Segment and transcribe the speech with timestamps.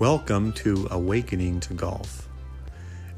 [0.00, 2.28] Welcome to Awakening to Golf.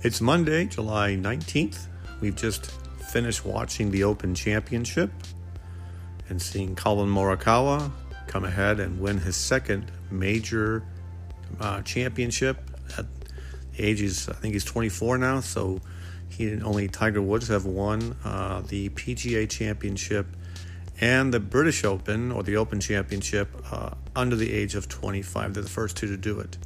[0.01, 1.88] It's Monday, July 19th.
[2.22, 2.71] We've just
[3.12, 5.11] finished watching the Open Championship
[6.30, 7.93] and seeing Collin Morikawa
[8.29, 10.83] come ahead and win his second major
[11.61, 12.56] uh, championship
[12.97, 13.04] at
[13.74, 15.83] the age is I think he's 24 now, so
[16.30, 20.28] he and only Tiger Woods have won uh, the PGA Championship
[20.98, 25.53] and the British Open or the Open Championship uh, under the age of 25.
[25.53, 26.56] They're the first two to do it.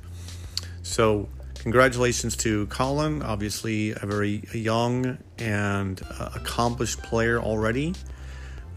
[0.85, 7.95] So, congratulations to Collin, obviously a very young and uh, accomplished player already.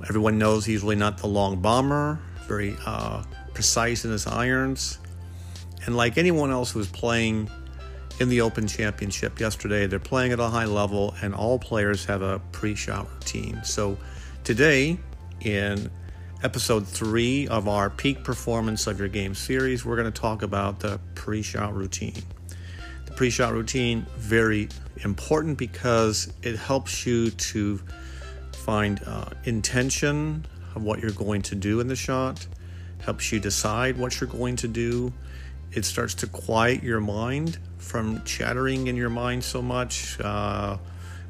[0.07, 4.99] Everyone knows he's really not the long bomber, very uh, precise in his irons.
[5.85, 7.49] And like anyone else who was playing
[8.21, 12.21] in the Open Championship yesterday, they're playing at a high level, and all players have
[12.21, 13.61] a pre shot routine.
[13.65, 13.97] So,
[14.45, 14.97] today,
[15.41, 15.91] in
[16.43, 20.79] episode three of our peak performance of your game series, we're going to talk about
[20.79, 22.21] the pre shot routine.
[23.05, 24.69] The pre shot routine, very
[25.03, 27.81] important because it helps you to
[28.53, 32.45] find uh, intention of what you're going to do in the shot,
[32.99, 35.11] helps you decide what you're going to do.
[35.71, 40.19] It starts to quiet your mind from chattering in your mind so much.
[40.19, 40.77] Uh,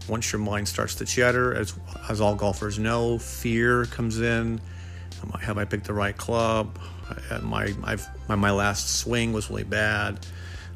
[0.10, 1.74] once your mind starts to chatter, as,
[2.10, 4.60] as all golfers know, fear comes in
[5.42, 6.78] have I picked the right club?
[7.42, 7.98] My, my,
[8.36, 10.26] my last swing was really bad.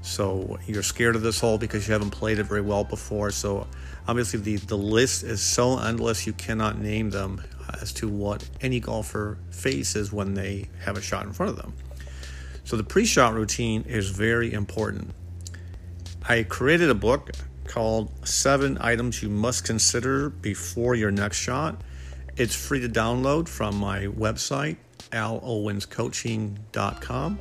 [0.02, 3.32] So you're scared of this hole because you haven't played it very well before.
[3.32, 3.68] So
[4.08, 7.42] obviously the, the list is so endless you cannot name them
[7.82, 11.74] as to what any golfer faces when they have a shot in front of them.
[12.64, 15.12] So the pre-shot routine is very important.
[16.28, 17.32] I created a book
[17.66, 21.82] called Seven Items You Must Consider Before Your Next Shot.
[22.38, 24.78] It's free to download from my website,
[25.12, 27.40] alowenscoaching.com.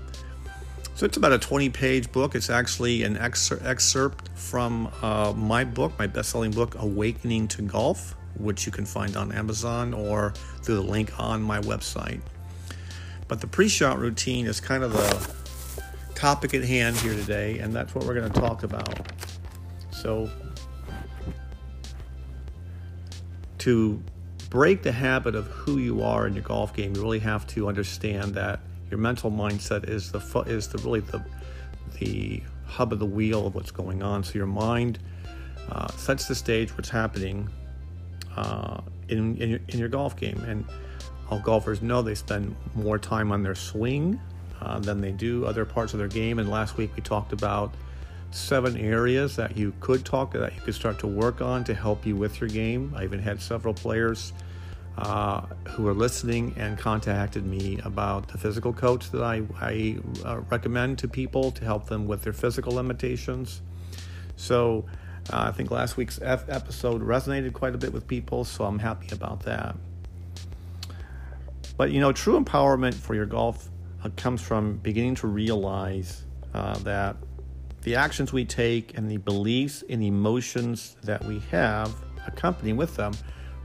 [0.96, 2.34] So it's about a 20 page book.
[2.34, 8.14] It's actually an excerpt from uh, my book, my best selling book, Awakening to Golf,
[8.36, 12.20] which you can find on Amazon or through the link on my website.
[13.28, 15.30] But the pre shot routine is kind of the
[16.16, 19.08] topic at hand here today, and that's what we're going to talk about.
[19.90, 20.28] So,
[23.58, 24.02] to
[24.50, 27.68] break the habit of who you are in your golf game, you really have to
[27.68, 31.24] understand that your mental mindset is the is the really the
[31.98, 34.22] the hub of the wheel of what's going on.
[34.24, 34.98] So your mind
[35.70, 37.48] uh, sets the stage what's happening
[38.36, 40.64] uh, in in your, in your, golf game, and
[41.30, 44.20] all golfers know they spend more time on their swing
[44.60, 46.38] uh, than they do other parts of their game.
[46.40, 47.72] And last week we talked about
[48.30, 52.06] seven areas that you could talk that you could start to work on to help
[52.06, 52.92] you with your game.
[52.96, 54.32] I even had several players
[54.98, 60.40] uh, who are listening and contacted me about the physical coach that I, I uh,
[60.50, 63.62] recommend to people to help them with their physical limitations.
[64.36, 64.84] So
[65.32, 68.78] uh, I think last week's F episode resonated quite a bit with people, so I'm
[68.78, 69.76] happy about that.
[71.76, 73.70] But you know, true empowerment for your golf
[74.04, 77.16] uh, comes from beginning to realize uh, that
[77.82, 81.94] the actions we take and the beliefs and emotions that we have
[82.26, 83.12] accompanying with them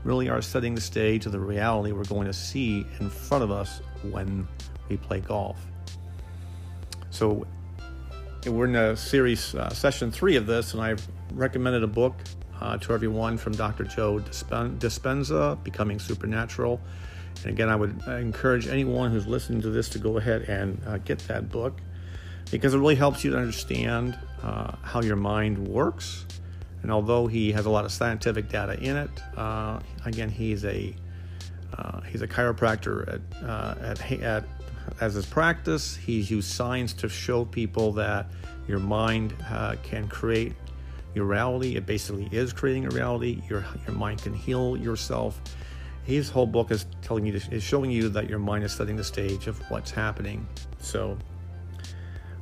[0.04, 3.50] really are setting the stage of the reality we're going to see in front of
[3.50, 4.46] us when
[4.88, 5.58] we play golf.
[7.10, 7.46] So,
[8.46, 12.14] we're in a series, uh, session three of this, and I've recommended a book
[12.60, 13.84] uh, to everyone from Dr.
[13.84, 16.80] Joe Dispenza, Becoming Supernatural.
[17.42, 20.98] And again, I would encourage anyone who's listening to this to go ahead and uh,
[20.98, 21.80] get that book
[22.50, 26.24] because it really helps you to understand uh, how your mind works.
[26.82, 30.94] And although he has a lot of scientific data in it, uh, again, he's a
[31.76, 34.44] uh, he's a chiropractor at, uh, at, at
[35.00, 35.96] as his practice.
[35.96, 38.26] He's used science to show people that
[38.68, 40.54] your mind uh, can create
[41.14, 41.76] your reality.
[41.76, 43.42] It basically is creating a reality.
[43.48, 45.40] Your your mind can heal yourself.
[46.04, 49.04] His whole book is telling you is showing you that your mind is setting the
[49.04, 50.46] stage of what's happening.
[50.78, 51.18] So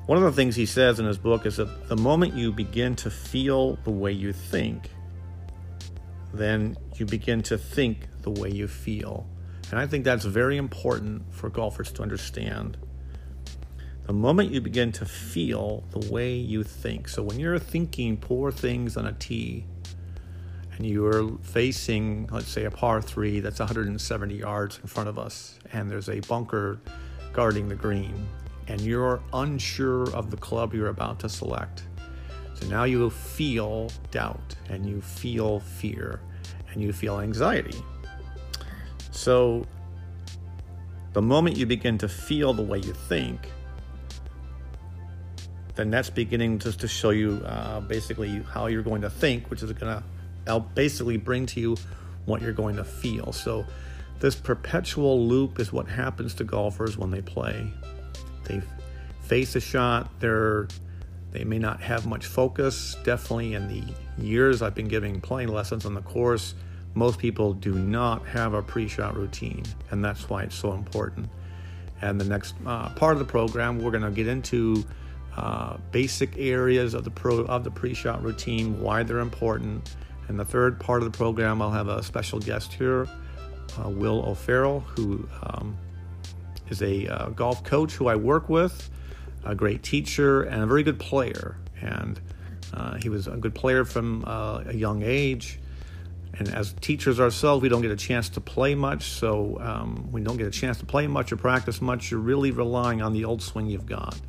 [0.07, 2.95] one of the things he says in his book is that the moment you begin
[2.97, 4.91] to feel the way you think,
[6.35, 9.27] then you begin to think the way you feel.
[9.71, 12.77] And I think that's very important for golfers to understand.
[14.07, 17.09] The moment you begin to feel the way you think.
[17.09, 19.65] So when you're thinking poor things on a tee
[20.77, 25.59] and you're facing, let's say, a par three that's 170 yards in front of us,
[25.73, 26.79] and there's a bunker
[27.33, 28.29] guarding the green,
[28.69, 31.85] and you're unsure of the club you're about to select.
[32.55, 36.21] So now you feel doubt and you feel fear
[36.73, 37.77] and you feel anxiety.
[39.11, 39.67] So
[41.13, 43.49] the moment you begin to feel the way you think,
[45.75, 49.63] then that's beginning just to show you uh, basically how you're going to think, which
[49.63, 50.03] is going
[50.47, 51.77] to basically bring to you
[52.27, 53.33] what you're going to feel.
[53.33, 53.65] So,
[54.21, 57.71] this perpetual loop is what happens to golfers when they play.
[58.45, 58.63] They
[59.23, 60.69] face a shot, they're
[61.33, 62.97] they may not have much focus.
[63.03, 63.83] Definitely in the
[64.23, 66.55] years I've been giving playing lessons on the course,
[66.95, 71.29] most people do not have a pre-shot routine, and that's why it's so important.
[72.03, 74.85] And the next uh, part of the program, we're going to get into
[75.37, 79.97] uh, basic areas of the pro of the pre-shot routine, why they're important.
[80.29, 83.09] And the third part of the program, I'll have a special guest here,
[83.83, 85.77] uh, Will O'Farrell, who um,
[86.69, 88.91] is a uh, golf coach who I work with,
[89.45, 91.57] a great teacher, and a very good player.
[91.81, 92.21] And
[92.73, 95.61] uh, he was a good player from uh, a young age.
[96.39, 99.05] And as teachers ourselves, we don't get a chance to play much.
[99.05, 102.11] So um, we don't get a chance to play much or practice much.
[102.11, 104.21] You're really relying on the old swing you've got.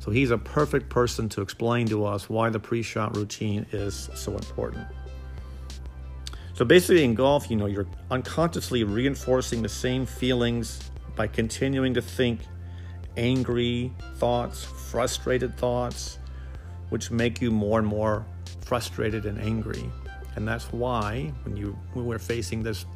[0.00, 4.10] So he's a perfect person to explain to us why the pre shot routine is
[4.14, 4.86] so important.
[6.54, 12.02] So basically, in golf, you know, you're unconsciously reinforcing the same feelings by continuing to
[12.02, 12.40] think
[13.16, 16.18] angry thoughts, frustrated thoughts,
[16.90, 18.24] which make you more and more
[18.60, 19.90] frustrated and angry.
[20.36, 22.86] And that's why when you when we're facing this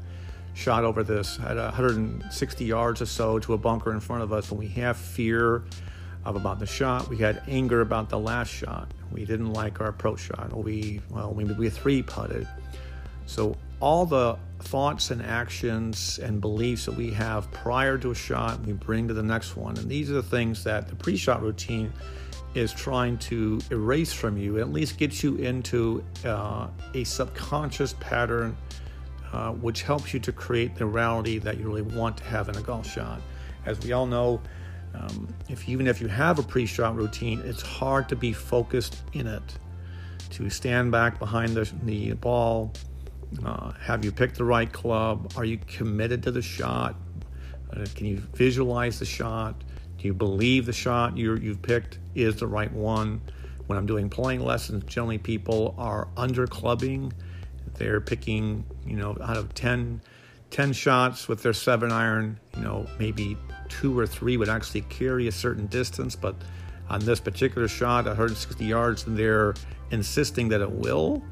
[0.55, 4.51] shot over this at 160 yards or so to a bunker in front of us,
[4.51, 5.63] when we have fear
[6.25, 8.93] of about the shot, we had anger about the last shot.
[9.13, 10.57] We didn't like our approach shot.
[10.57, 12.49] We well maybe we three putted.
[13.27, 18.61] So all the thoughts and actions and beliefs that we have prior to a shot,
[18.67, 19.77] we bring to the next one.
[19.77, 21.93] And these are the things that the pre shot routine
[22.55, 28.57] is trying to erase from you, at least get you into uh, a subconscious pattern
[29.33, 32.57] uh, which helps you to create the reality that you really want to have in
[32.57, 33.21] a golf shot.
[33.67, 34.41] As we all know,
[34.95, 39.27] um, if even if you have a pre-shot routine, it's hard to be focused in
[39.27, 39.43] it.
[40.31, 42.73] To stand back behind the, the ball,
[43.45, 45.33] uh, have you picked the right club?
[45.37, 46.97] Are you committed to the shot?
[47.73, 49.63] Uh, can you visualize the shot?
[49.99, 53.21] Do you believe the shot you have picked is the right one?
[53.67, 57.13] When I'm doing playing lessons, generally people are under clubbing.
[57.75, 60.01] They're picking, you know, out of 10,
[60.51, 63.37] 10 shots with their seven iron, you know, maybe
[63.69, 66.35] two or three would actually carry a certain distance, but
[66.89, 69.55] on this particular shot, 160 yards, and they're
[69.91, 71.23] insisting that it will.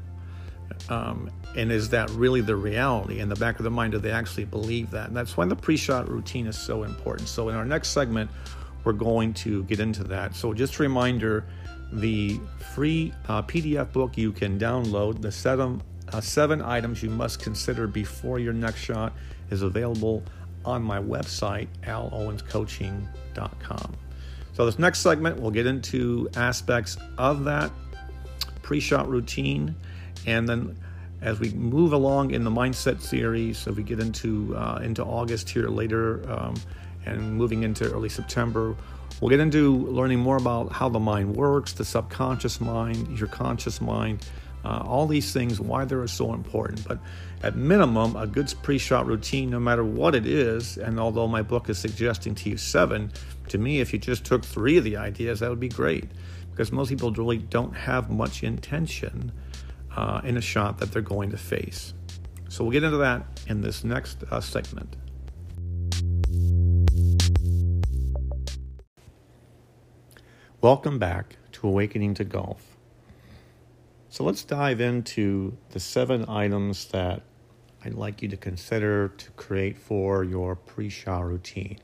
[0.89, 3.19] Um, and is that really the reality?
[3.19, 5.07] In the back of the mind, do they actually believe that?
[5.07, 7.27] And that's why the pre shot routine is so important.
[7.27, 8.29] So, in our next segment,
[8.83, 10.35] we're going to get into that.
[10.35, 11.45] So, just a reminder
[11.91, 12.39] the
[12.73, 15.81] free uh, PDF book you can download, the seven,
[16.13, 19.13] uh, seven items you must consider before your next shot,
[19.49, 20.23] is available
[20.65, 23.95] on my website, alowenscoaching.com.
[24.53, 27.71] So, this next segment, we'll get into aspects of that
[28.61, 29.75] pre shot routine
[30.25, 30.77] and then
[31.21, 35.49] as we move along in the mindset series, so we get into uh, into August
[35.49, 36.55] here later, um,
[37.05, 38.75] and moving into early September,
[39.19, 43.81] we'll get into learning more about how the mind works, the subconscious mind, your conscious
[43.81, 44.25] mind,
[44.63, 46.85] uh, all these things, why they're so important.
[46.87, 46.99] But
[47.41, 51.69] at minimum, a good pre-shot routine, no matter what it is, and although my book
[51.69, 53.11] is suggesting to you seven,
[53.49, 56.05] to me, if you just took three of the ideas, that would be great,
[56.51, 59.31] because most people really don't have much intention
[59.97, 61.93] uh, in a shot that they're going to face.
[62.47, 64.95] So we'll get into that in this next uh, segment.
[70.61, 72.77] Welcome back to Awakening to Golf.
[74.09, 77.23] So let's dive into the seven items that
[77.83, 81.79] I'd like you to consider to create for your pre shot routine.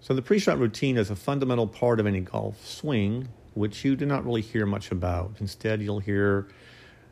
[0.00, 3.96] So, the pre shot routine is a fundamental part of any golf swing which you
[3.96, 5.32] do not really hear much about.
[5.40, 6.48] Instead, you'll hear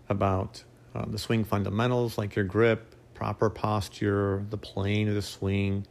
[0.09, 0.63] about
[0.95, 5.87] uh, the swing fundamentals like your grip, proper posture, the plane of the swing,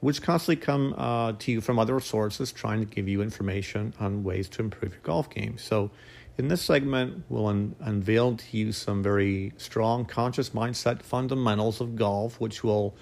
[0.00, 4.22] which constantly come uh, to you from other sources trying to give you information on
[4.22, 5.58] ways to improve your golf game.
[5.58, 5.90] So,
[6.36, 11.94] in this segment, we'll un- unveil to you some very strong conscious mindset fundamentals of
[11.94, 12.96] golf, which will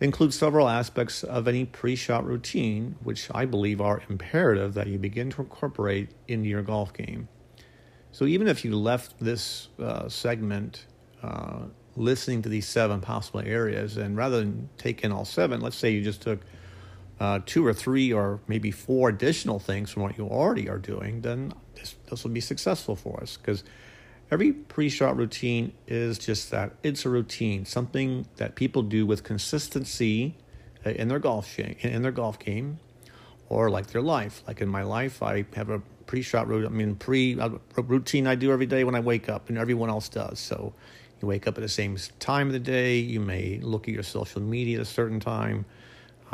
[0.00, 4.98] includes several aspects of any pre shot routine, which I believe are imperative that you
[4.98, 7.28] begin to incorporate into your golf game.
[8.12, 10.86] So, even if you left this uh, segment
[11.22, 11.64] uh,
[11.96, 15.90] listening to these seven possible areas, and rather than take in all seven, let's say
[15.90, 16.40] you just took
[17.20, 21.20] uh, two or three or maybe four additional things from what you already are doing,
[21.20, 23.62] then this, this will be successful for us because
[24.30, 29.24] Every pre shot routine is just that it's a routine, something that people do with
[29.24, 30.36] consistency
[30.84, 32.78] in their golf in their golf game,
[33.48, 34.42] or like their life.
[34.46, 36.72] Like in my life, I have a pre-shot routine.
[36.72, 39.90] I mean, pre uh, routine I do every day when I wake up, and everyone
[39.90, 40.38] else does.
[40.38, 40.74] So
[41.20, 42.98] you wake up at the same time of the day.
[42.98, 45.64] You may look at your social media at a certain time.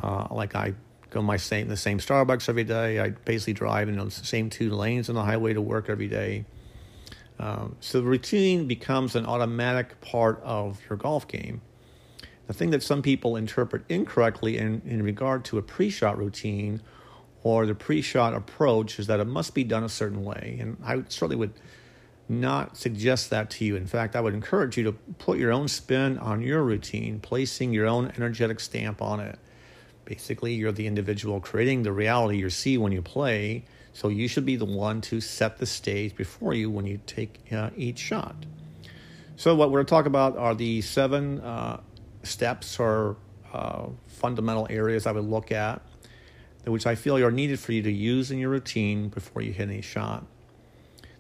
[0.03, 0.75] Uh, like I
[1.09, 3.01] go my same the same Starbucks every day.
[3.01, 6.45] I basically drive in the same two lanes on the highway to work every day.
[7.39, 11.61] Um, so the routine becomes an automatic part of your golf game.
[12.47, 16.81] The thing that some people interpret incorrectly in, in regard to a pre-shot routine
[17.43, 20.57] or the pre-shot approach is that it must be done a certain way.
[20.61, 21.53] And I certainly would
[22.29, 23.77] not suggest that to you.
[23.77, 27.73] In fact, I would encourage you to put your own spin on your routine, placing
[27.73, 29.39] your own energetic stamp on it.
[30.05, 33.65] Basically, you're the individual creating the reality you see when you play,
[33.97, 37.41] so you should be the one to set the stage before you when you take
[37.51, 38.37] uh, each shot.
[39.37, 41.81] So, what we're going to talk about are the seven uh,
[42.23, 43.17] steps or
[43.55, 45.81] uh, fundamental areas I would look at,
[46.67, 49.71] which I feel are needed for you to use in your routine before you hit
[49.71, 50.27] any shot.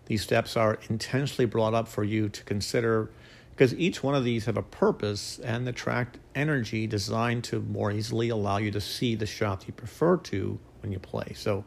[0.05, 3.11] These steps are intentionally brought up for you to consider
[3.53, 8.29] because each one of these have a purpose and attract energy designed to more easily
[8.29, 11.33] allow you to see the shot you prefer to when you play.
[11.35, 11.65] So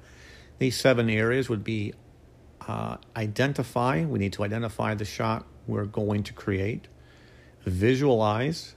[0.60, 1.94] these seven areas would be
[2.68, 4.06] uh, identify.
[4.06, 6.88] We need to identify the shot we're going to create.
[7.66, 8.76] Visualize,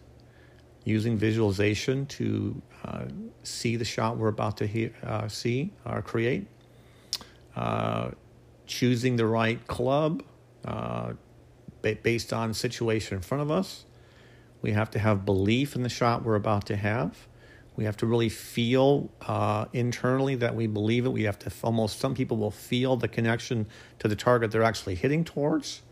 [0.84, 3.04] using visualization to uh,
[3.42, 6.46] see the shot we're about to he- uh, see or create.
[7.54, 8.10] Uh,
[8.66, 10.22] choosing the right club
[10.64, 11.12] uh,
[11.82, 13.84] based on situation in front of us.
[14.62, 17.28] We have to have belief in the shot we're about to have.
[17.76, 21.10] We have to really feel uh, internally that we believe it.
[21.10, 23.66] We have to almost, some people will feel the connection
[23.98, 25.82] to the target they're actually hitting towards.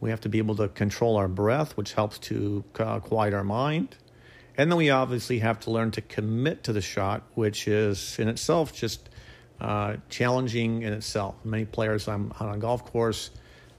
[0.00, 3.44] We have to be able to control our breath, which helps to uh, quiet our
[3.44, 3.96] mind.
[4.56, 8.28] And then we obviously have to learn to commit to the shot, which is in
[8.28, 9.08] itself just
[9.60, 11.36] uh, challenging in itself.
[11.44, 13.30] Many players on, on a golf course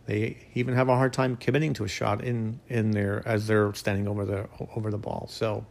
[0.05, 3.73] they even have a hard time committing to a shot in in there as they're
[3.73, 5.27] standing over the over the ball.
[5.29, 5.65] So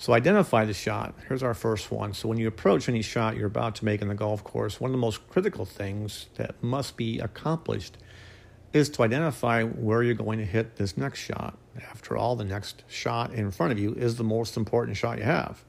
[0.00, 1.14] so identify the shot.
[1.28, 2.14] Here's our first one.
[2.14, 4.88] So when you approach any shot you're about to make in the golf course, one
[4.88, 7.98] of the most critical things that must be accomplished
[8.72, 11.58] is to identify where you're going to hit this next shot.
[11.90, 15.24] After all, the next shot in front of you is the most important shot you
[15.24, 15.62] have.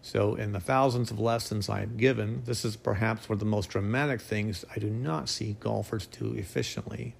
[0.00, 3.68] So, in the thousands of lessons I've given, this is perhaps one of the most
[3.68, 7.14] dramatic things I do not see golfers do efficiently.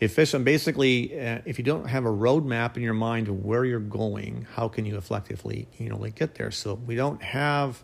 [0.00, 3.78] Efficient, basically, uh, if you don't have a roadmap in your mind of where you're
[3.78, 6.50] going, how can you effectively, you know, like get there?
[6.50, 7.82] So we don't have,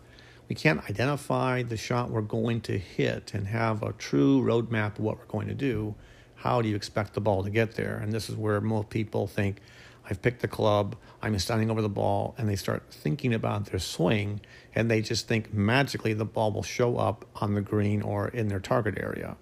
[0.49, 4.99] we can't identify the shot we're going to hit and have a true roadmap of
[4.99, 5.95] what we're going to do.
[6.35, 7.97] How do you expect the ball to get there?
[7.97, 9.61] And this is where most people think,
[10.09, 13.79] I've picked the club, I'm standing over the ball, and they start thinking about their
[13.79, 14.41] swing,
[14.75, 18.49] and they just think magically the ball will show up on the green or in
[18.49, 19.37] their target area.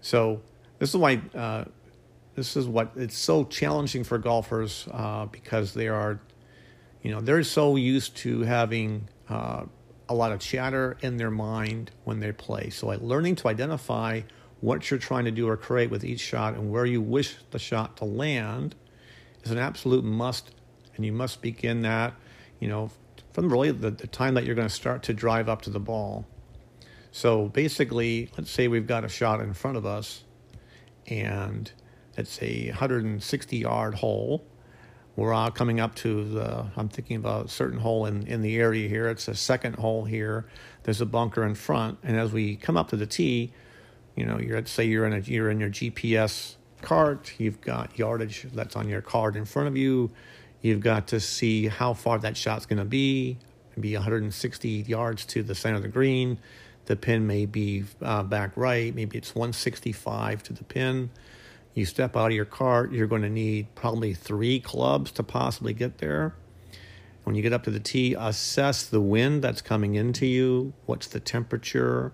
[0.00, 0.40] So
[0.78, 1.64] this is why uh,
[2.34, 6.20] this is what it's so challenging for golfers uh, because they are,
[7.02, 9.64] you know, they're so used to having uh,
[10.08, 12.70] a lot of chatter in their mind when they play.
[12.70, 14.22] So like learning to identify
[14.60, 17.58] what you're trying to do or create with each shot and where you wish the
[17.58, 18.74] shot to land
[19.42, 20.50] is an absolute must,
[20.96, 22.14] and you must begin that,
[22.60, 22.90] you know,
[23.32, 25.80] from really the, the time that you're going to start to drive up to the
[25.80, 26.26] ball.
[27.12, 30.24] So basically, let's say we've got a shot in front of us,
[31.08, 31.70] and
[32.16, 34.44] it's a 160 yard hole.
[35.16, 38.56] We're all coming up to the, I'm thinking about a certain hole in, in the
[38.56, 39.08] area here.
[39.08, 40.46] It's a second hole here.
[40.82, 41.98] There's a bunker in front.
[42.02, 43.52] And as we come up to the tee,
[44.14, 48.46] you know, you're, say you're in a, you're in your GPS cart, you've got yardage
[48.52, 50.10] that's on your card in front of you.
[50.60, 53.38] You've got to see how far that shot's going to be,
[53.78, 56.38] be 160 yards to the center of the green.
[56.86, 61.10] The pin may be uh, back right, maybe it's 165 to the pin.
[61.74, 65.74] You step out of your cart, you're going to need probably three clubs to possibly
[65.74, 66.34] get there.
[67.24, 70.72] When you get up to the tee, assess the wind that's coming into you.
[70.86, 72.12] What's the temperature?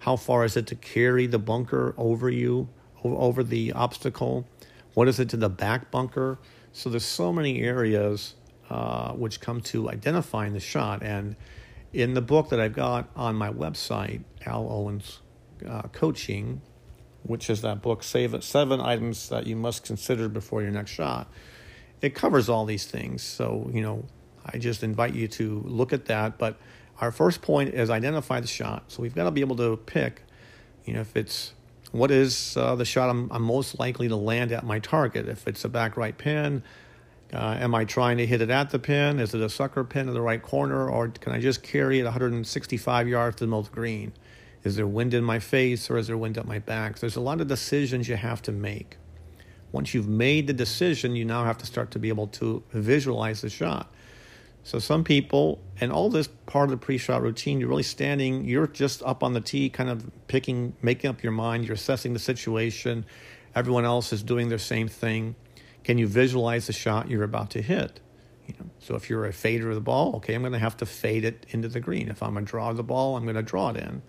[0.00, 2.68] How far is it to carry the bunker over you?
[3.04, 4.46] over the obstacle?
[4.94, 6.38] What is it to the back bunker?
[6.72, 8.34] So there's so many areas
[8.68, 11.02] uh, which come to identifying the shot.
[11.02, 11.36] And
[11.92, 15.20] in the book that I've got on my website, Al Owens
[15.68, 16.62] uh, Coaching,
[17.22, 21.30] which is that book, Save Seven Items That You Must Consider Before Your Next Shot,
[22.00, 23.22] it covers all these things.
[23.22, 24.04] So, you know,
[24.44, 26.38] I just invite you to look at that.
[26.38, 26.58] But
[27.00, 28.84] our first point is identify the shot.
[28.88, 30.22] So we've got to be able to pick,
[30.84, 31.52] you know, if it's
[31.92, 35.28] what is uh, the shot I'm, I'm, most likely to land at my target?
[35.28, 36.62] If it's a back right pin,
[37.32, 39.20] Uh, am I trying to hit it at the pin?
[39.20, 40.88] Is it a sucker pin in the right corner?
[40.88, 44.12] Or can I just carry it 165 yards to the middle green?
[44.64, 46.98] Is there wind in my face or is there wind at my back?
[46.98, 48.96] There's a lot of decisions you have to make.
[49.72, 53.40] Once you've made the decision, you now have to start to be able to visualize
[53.40, 53.92] the shot.
[54.62, 58.66] So some people, and all this part of the pre-shot routine, you're really standing, you're
[58.66, 62.18] just up on the tee, kind of picking, making up your mind, you're assessing the
[62.18, 63.06] situation.
[63.54, 65.34] Everyone else is doing their same thing.
[65.84, 68.00] Can you visualize the shot you're about to hit?
[68.46, 70.76] You know, so if you're a fader of the ball, okay, I'm going to have
[70.78, 72.08] to fade it into the green.
[72.08, 74.02] If I'm to draw the ball, I'm going to draw it in.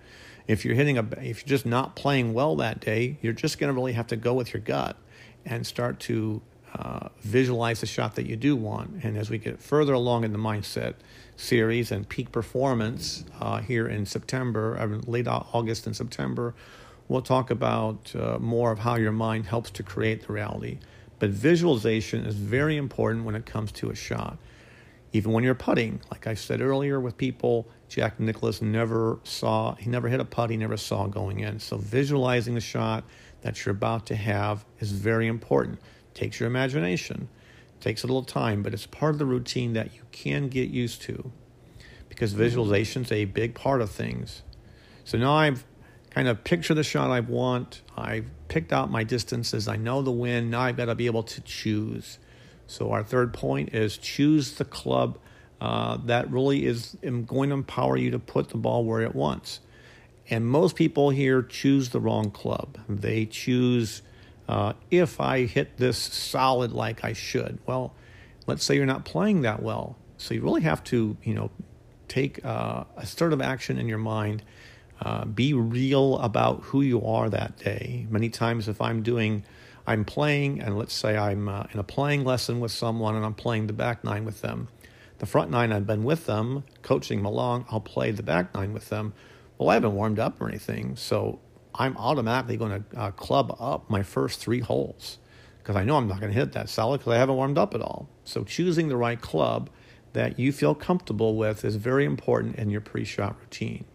[0.47, 3.69] If you're hitting a, if you're just not playing well that day, you're just going
[3.69, 4.97] to really have to go with your gut
[5.45, 6.41] and start to
[6.73, 9.03] uh, visualize the shot that you do want.
[9.03, 10.95] And as we get further along in the mindset
[11.35, 16.53] series and peak performance uh, here in September, uh, late August and September,
[17.07, 20.79] we'll talk about uh, more of how your mind helps to create the reality.
[21.21, 24.39] But visualization is very important when it comes to a shot.
[25.13, 29.87] Even when you're putting, like I said earlier with people, Jack Nicklaus never saw, he
[29.87, 31.59] never hit a putt, he never saw going in.
[31.59, 33.03] So visualizing the shot
[33.41, 35.77] that you're about to have is very important.
[36.15, 37.29] Takes your imagination,
[37.81, 41.03] takes a little time, but it's part of the routine that you can get used
[41.03, 41.31] to
[42.09, 44.41] because visualization is a big part of things.
[45.03, 45.65] So now I've
[46.09, 47.83] kind of pictured the shot I want.
[47.95, 49.69] I've picked out my distances.
[49.69, 50.51] I know the wind.
[50.51, 52.19] Now I've got to be able to choose.
[52.67, 55.17] So our third point is choose the club
[55.61, 59.61] uh, that really is going to empower you to put the ball where it wants.
[60.29, 62.77] And most people here choose the wrong club.
[62.89, 64.01] They choose
[64.49, 67.59] uh, if I hit this solid like I should.
[67.65, 67.93] Well,
[68.47, 69.95] let's say you're not playing that well.
[70.17, 71.51] So you really have to, you know,
[72.09, 74.43] take uh, assertive action in your mind.
[75.01, 78.05] Uh, be real about who you are that day.
[78.09, 79.43] Many times, if I'm doing,
[79.87, 83.33] I'm playing, and let's say I'm uh, in a playing lesson with someone and I'm
[83.33, 84.67] playing the back nine with them.
[85.17, 88.73] The front nine, I've been with them, coaching them along, I'll play the back nine
[88.73, 89.13] with them
[89.61, 91.39] well, I haven't warmed up or anything, so
[91.75, 95.19] I'm automatically going to uh, club up my first three holes
[95.59, 97.75] because I know I'm not going to hit that solid because I haven't warmed up
[97.75, 98.09] at all.
[98.23, 99.69] So choosing the right club
[100.13, 103.85] that you feel comfortable with is very important in your pre-shot routine.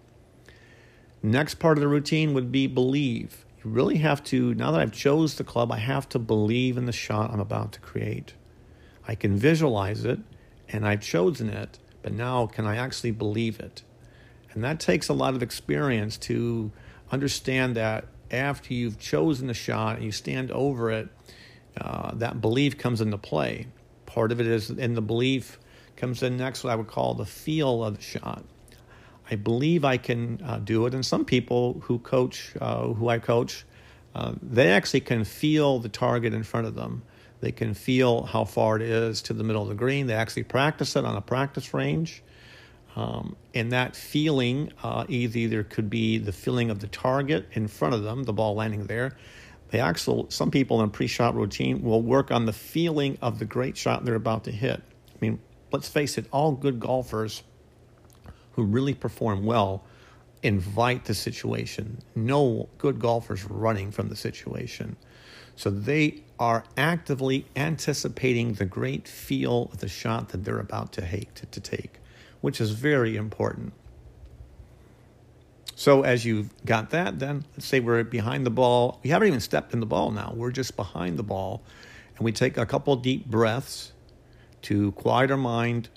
[1.27, 3.45] Next part of the routine would be believe.
[3.59, 6.87] You really have to, now that I've chose the club, I have to believe in
[6.87, 8.35] the shot I'm about to create.
[9.09, 10.21] I can visualize it
[10.69, 13.83] and I've chosen it, but now can I actually believe it?
[14.53, 16.71] And that takes a lot of experience to
[17.11, 21.09] understand that after you've chosen the shot and you stand over it,
[21.81, 23.67] uh, that belief comes into play.
[24.07, 25.59] Part of it is in the belief
[25.97, 28.45] comes in next, what I would call the feel of the shot.
[29.31, 30.95] I believe I can uh, do it.
[30.95, 33.65] And some people who coach, uh, who I coach,
[34.15, 37.03] uh, they actually can feel the target in front of them.
[37.41, 40.07] They can feel how far it is to the middle of the green.
[40.07, 42.23] They actually practice it on a practice range.
[42.95, 47.95] Um, and that feeling uh, either could be the feeling of the target in front
[47.95, 49.17] of them, the ball landing there.
[49.69, 53.77] They actually, some people in pre-shot routine will work on the feeling of the great
[53.77, 54.81] shot they're about to hit.
[54.81, 55.41] I mean,
[55.73, 57.43] let's face it, all good golfers
[58.57, 59.85] who really perform well
[60.43, 61.99] invite the situation.
[62.15, 64.97] No good golfers running from the situation.
[65.55, 71.05] So they are actively anticipating the great feel of the shot that they're about to,
[71.05, 72.01] hate, to, take
[72.41, 73.73] which is very important.
[75.75, 79.01] So as you've got that, then let's say we're behind the ball.
[79.03, 80.33] We haven't even stepped in the ball now.
[80.35, 81.63] We're just behind the ball.
[82.17, 83.93] And we take a couple deep breaths
[84.63, 85.89] to quiet our mind,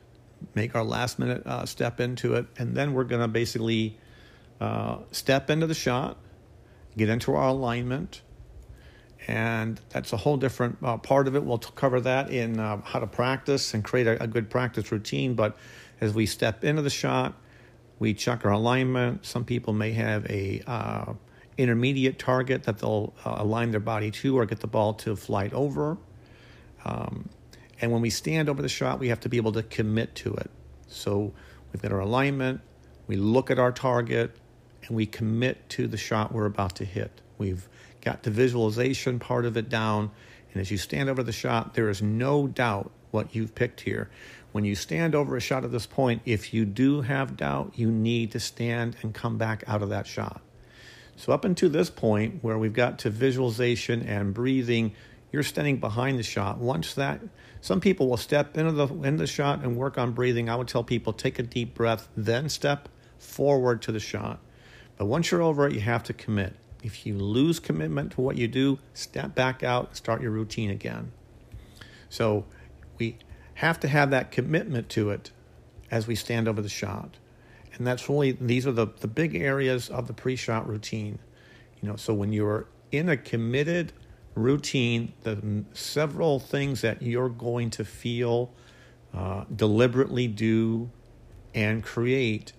[0.55, 2.45] make our last minute uh, step into it.
[2.57, 3.97] And then we're going to basically
[4.59, 6.17] uh, step into the shot,
[6.97, 8.21] get into our alignment.
[9.27, 11.43] And that's a whole different uh, part of it.
[11.43, 14.91] We'll t- cover that in uh, how to practice and create a, a good practice
[14.91, 15.35] routine.
[15.35, 15.57] But
[16.01, 17.35] as we step into the shot,
[17.99, 19.25] we check our alignment.
[19.25, 21.13] Some people may have a uh,
[21.57, 25.53] intermediate target that they'll uh, align their body to or get the ball to flight
[25.53, 25.97] over.
[26.85, 27.29] Um,
[27.81, 30.33] and when we stand over the shot, we have to be able to commit to
[30.33, 30.51] it.
[30.87, 31.33] So
[31.71, 32.61] we've got our alignment,
[33.07, 34.35] we look at our target,
[34.85, 37.21] and we commit to the shot we're about to hit.
[37.37, 37.67] We've
[38.01, 40.11] got the visualization part of it down.
[40.51, 44.09] And as you stand over the shot, there is no doubt what you've picked here.
[44.51, 47.91] When you stand over a shot at this point, if you do have doubt, you
[47.91, 50.41] need to stand and come back out of that shot.
[51.15, 54.95] So, up until this point, where we've got to visualization and breathing,
[55.31, 56.57] you're standing behind the shot.
[56.57, 57.19] Once that,
[57.61, 60.49] some people will step into the into the shot and work on breathing.
[60.49, 64.39] I would tell people take a deep breath, then step forward to the shot.
[64.97, 66.55] But once you're over it, you have to commit.
[66.81, 70.69] If you lose commitment to what you do, step back out, and start your routine
[70.69, 71.11] again.
[72.09, 72.45] So
[72.97, 73.17] we
[73.55, 75.31] have to have that commitment to it
[75.91, 77.17] as we stand over the shot.
[77.73, 81.19] And that's really, these are the, the big areas of the pre shot routine.
[81.81, 83.93] You know, so when you're in a committed
[84.35, 88.53] routine, the several things that you're going to feel,
[89.13, 90.89] uh, deliberately do,
[91.53, 92.53] and create,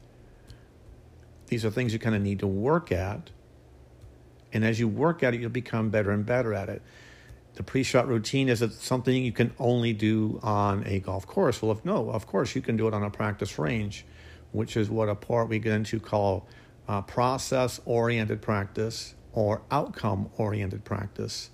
[1.47, 3.31] these are things you kind of need to work at.
[4.53, 6.83] And as you work at it, you'll become better and better at it.
[7.55, 11.61] The pre-shot routine is it something you can only do on a golf course.
[11.61, 14.05] Well if no of course you can do it on a practice range
[14.53, 16.47] which is what a part we get into call
[16.89, 21.51] uh, process oriented practice or outcome oriented practice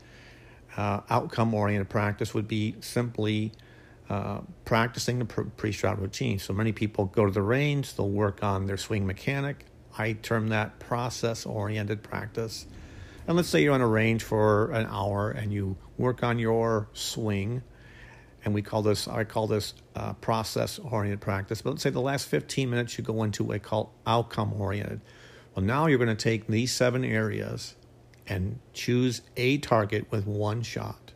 [0.76, 3.52] uh, outcome oriented practice would be simply
[4.08, 8.66] uh, practicing the pre-shot routine so many people go to the range they'll work on
[8.66, 9.64] their swing mechanic
[9.98, 12.66] i term that process oriented practice
[13.26, 16.88] and let's say you're on a range for an hour and you work on your
[16.92, 17.62] swing,
[18.44, 21.60] and we call this, I call this uh, process oriented practice.
[21.60, 25.00] But let's say the last 15 minutes you go into what I call outcome oriented.
[25.54, 27.74] Well, now you're going to take these seven areas
[28.28, 31.12] and choose a target with one shot.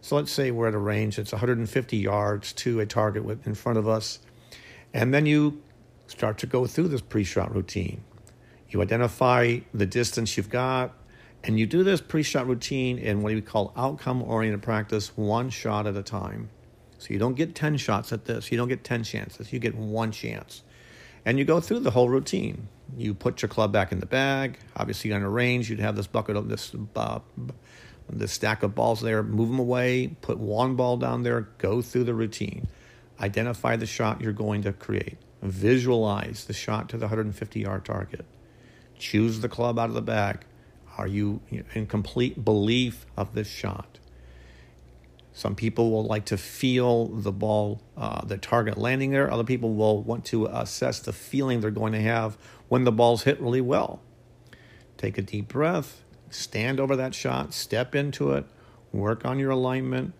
[0.00, 3.78] So let's say we're at a range that's 150 yards to a target in front
[3.78, 4.20] of us.
[4.94, 5.62] And then you
[6.06, 8.02] start to go through this pre shot routine.
[8.70, 10.92] You identify the distance you've got,
[11.42, 15.50] and you do this pre shot routine in what we call outcome oriented practice, one
[15.50, 16.50] shot at a time.
[16.98, 19.74] So you don't get 10 shots at this, you don't get 10 chances, you get
[19.74, 20.62] one chance.
[21.24, 22.68] And you go through the whole routine.
[22.96, 24.58] You put your club back in the bag.
[24.76, 27.20] Obviously, on a range, you'd have this bucket of this, uh,
[28.08, 29.22] this stack of balls there.
[29.22, 30.16] Move them away.
[30.20, 31.42] Put one ball down there.
[31.58, 32.68] Go through the routine.
[33.20, 35.18] Identify the shot you're going to create.
[35.42, 38.24] Visualize the shot to the 150 yard target.
[38.98, 40.44] Choose the club out of the bag.
[40.96, 41.40] Are you
[41.74, 43.98] in complete belief of this shot?
[45.38, 49.30] Some people will like to feel the ball, uh, the target landing there.
[49.30, 53.22] Other people will want to assess the feeling they're going to have when the ball's
[53.22, 54.02] hit really well.
[54.96, 58.46] Take a deep breath, stand over that shot, step into it,
[58.90, 60.12] work on your alignment.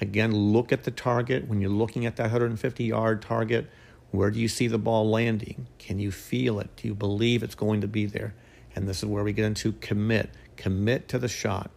[0.00, 1.46] Again, look at the target.
[1.46, 3.68] When you're looking at that 150 yard target,
[4.10, 5.66] where do you see the ball landing?
[5.76, 6.74] Can you feel it?
[6.76, 8.32] Do you believe it's going to be there?
[8.74, 10.30] And this is where we get into commit.
[10.56, 11.70] Commit to the shot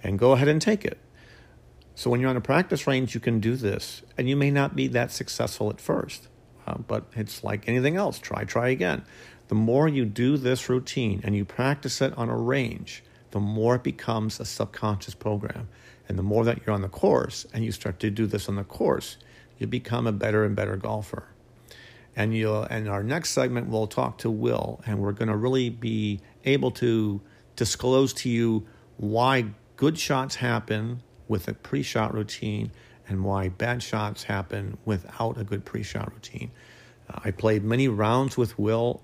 [0.00, 1.00] and go ahead and take it.
[1.96, 4.76] So when you're on a practice range, you can do this, and you may not
[4.76, 6.28] be that successful at first,
[6.66, 8.20] uh, but it's like anything else.
[8.20, 9.02] Try, try again.
[9.48, 13.76] The more you do this routine and you practice it on a range, the more
[13.76, 15.68] it becomes a subconscious program.
[16.08, 18.54] And the more that you're on the course and you start to do this on
[18.54, 19.16] the course,
[19.58, 21.28] you become a better and better golfer
[22.16, 26.20] and you'll and our next segment we'll talk to Will, and we're to really be
[26.44, 27.20] able to
[27.54, 29.44] disclose to you why
[29.76, 32.70] good shots happen with a pre-shot routine
[33.08, 36.50] and why bad shots happen without a good pre-shot routine.
[37.08, 39.02] Uh, I played many rounds with Will,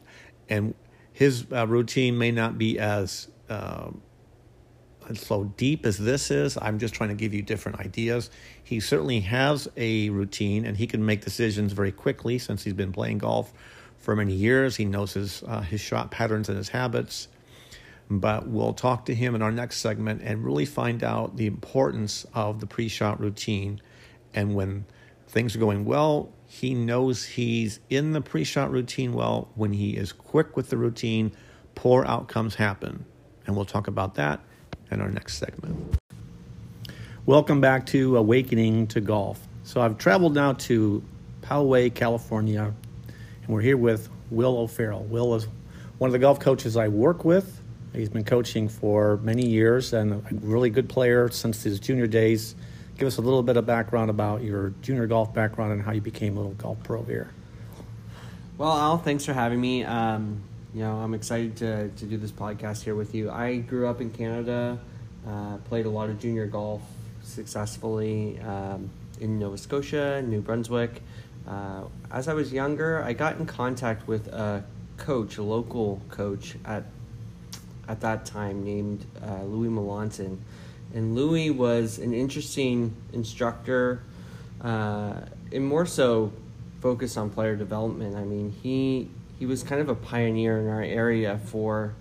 [0.48, 0.74] and
[1.12, 3.90] his uh, routine may not be as uh,
[5.14, 6.56] so deep as this is.
[6.61, 8.30] I'm just trying to give you different ideas.
[8.62, 12.92] He certainly has a routine and he can make decisions very quickly since he's been
[12.92, 13.52] playing golf
[13.98, 14.76] for many years.
[14.76, 17.28] He knows his, uh, his shot patterns and his habits.
[18.10, 22.26] But we'll talk to him in our next segment and really find out the importance
[22.34, 23.80] of the pre shot routine.
[24.34, 24.84] And when
[25.28, 29.48] things are going well, he knows he's in the pre shot routine well.
[29.54, 31.32] When he is quick with the routine,
[31.74, 33.04] poor outcomes happen.
[33.46, 34.40] And we'll talk about that
[34.90, 35.96] in our next segment.
[37.24, 39.40] Welcome back to Awakening to Golf.
[39.62, 41.02] So I've traveled now to
[41.40, 42.74] Poway, California,
[43.42, 45.04] and we're here with Will O'Farrell.
[45.04, 45.46] Will is
[45.98, 47.62] one of the golf coaches I work with.
[47.92, 52.55] He's been coaching for many years and a really good player since his junior days.
[52.96, 56.00] Give us a little bit of background about your junior golf background and how you
[56.00, 57.31] became a little golf pro here.
[58.57, 59.85] Well, Al, thanks for having me.
[59.85, 60.42] Um,
[60.74, 63.31] you know, I'm excited to, to do this podcast here with you.
[63.31, 64.78] I grew up in Canada,
[65.28, 66.81] uh, played a lot of junior golf
[67.22, 68.88] successfully um,
[69.20, 71.02] in Nova Scotia, New Brunswick.
[71.46, 74.64] Uh, as I was younger, I got in contact with a
[74.96, 76.85] coach, a local coach at
[77.92, 80.38] at that time named uh, Louis Melanson.
[80.94, 84.02] And Louis was an interesting instructor,
[84.62, 85.20] uh,
[85.52, 86.33] and more so
[86.81, 88.16] focused on player development.
[88.16, 91.94] I mean, he he was kind of a pioneer in our area for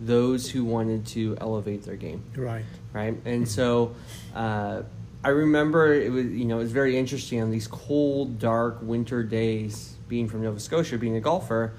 [0.00, 2.22] those who wanted to elevate their game.
[2.34, 2.64] Right.
[2.92, 3.14] Right.
[3.26, 3.94] And so
[4.34, 4.82] uh,
[5.22, 9.22] I remember it was you know it was very interesting on these cold, dark winter
[9.22, 9.92] days.
[10.08, 11.72] Being from Nova Scotia, being a golfer,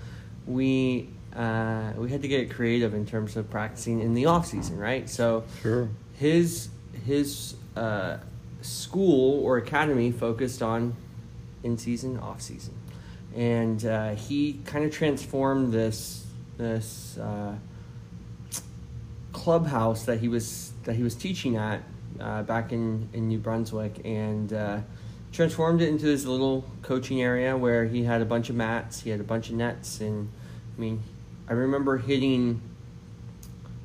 [0.45, 4.77] we uh, we had to get creative in terms of practicing in the off season,
[4.77, 5.07] right?
[5.07, 5.87] So sure.
[6.15, 6.69] his
[7.05, 8.17] his uh,
[8.61, 10.95] school or academy focused on
[11.63, 12.73] in season, off season,
[13.35, 16.25] and uh, he kind of transformed this
[16.57, 17.53] this uh,
[19.31, 21.83] clubhouse that he was that he was teaching at
[22.19, 24.51] uh, back in in New Brunswick and.
[24.51, 24.79] Uh,
[25.29, 29.11] transformed it into this little coaching area where he had a bunch of mats, he
[29.11, 30.29] had a bunch of nets, and
[30.75, 31.03] I mean,
[31.49, 32.61] I remember hitting,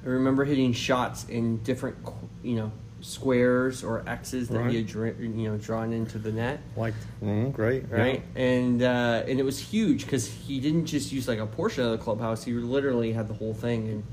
[0.04, 1.96] I remember hitting shots in different,
[2.42, 4.70] you know, squares or X's that Right.
[4.70, 4.86] he had,
[5.18, 7.84] you know, drawn into the net, Like, mm, great.
[7.90, 7.96] yeah.
[7.96, 8.22] right?
[8.36, 11.90] And uh, and it was huge because he didn't just use like a portion of
[11.92, 13.88] the clubhouse; he literally had the whole thing.
[13.88, 14.04] And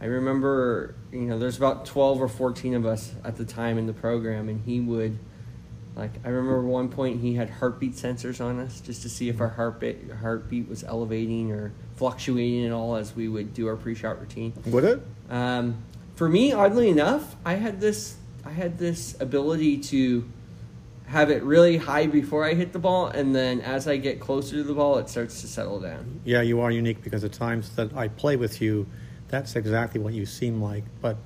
[0.00, 3.86] I remember, you know, there's about twelve or fourteen of us at the time in
[3.86, 5.18] the program, and he would.
[5.96, 9.40] Like I remember one point he had heartbeat sensors on us just to see if
[9.40, 14.20] our heartbeat heartbeat was elevating or fluctuating at all as we would do our pre-shot
[14.20, 14.52] routine.
[14.66, 15.02] Would it?
[15.30, 15.78] Um,
[16.14, 20.28] for me, oddly enough, I had this I had this ability to
[21.06, 24.56] have it really high before I hit the ball, and then as I get closer
[24.56, 26.20] to the ball, it starts to settle down.
[26.24, 28.86] Yeah, you are unique because the times that I play with you,
[29.28, 30.82] that's exactly what you seem like.
[31.00, 31.16] But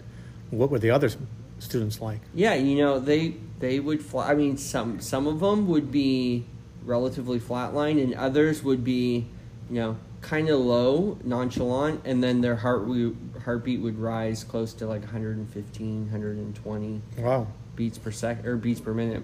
[0.51, 1.17] what were the other s-
[1.61, 2.21] students like?
[2.35, 4.31] Yeah, you know they they would fly.
[4.31, 6.45] I mean, some some of them would be
[6.85, 9.27] relatively flatline, and others would be,
[9.69, 14.73] you know, kind of low, nonchalant, and then their heart wo- heartbeat would rise close
[14.75, 17.47] to like 115, 120 Wow.
[17.77, 19.23] beats per sec or beats per minute,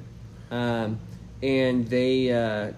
[0.50, 0.98] um,
[1.42, 2.72] and they uh,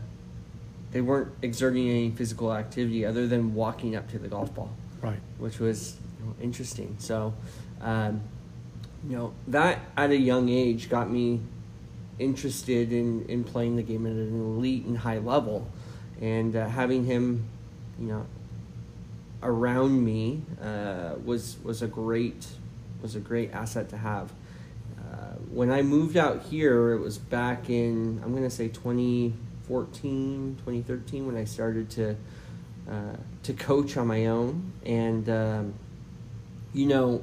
[0.93, 4.71] they weren't exerting any physical activity other than walking up to the golf ball
[5.03, 5.21] Right.
[5.39, 6.97] which was you know, interesting.
[6.99, 7.35] So,
[7.83, 8.21] um,
[9.07, 11.41] you know, that at a young age got me
[12.19, 15.71] interested in, in playing the game at an elite and high level.
[16.21, 17.49] And uh, having him,
[17.99, 18.27] you know,
[19.43, 22.47] around me uh, was was a great
[23.01, 24.33] was a great asset to have.
[24.99, 30.57] Uh, when I moved out here, it was back in I'm going to say 2014,
[30.59, 32.17] 2013 when I started to
[32.91, 35.75] uh, to coach on my own, and um,
[36.73, 37.23] you know,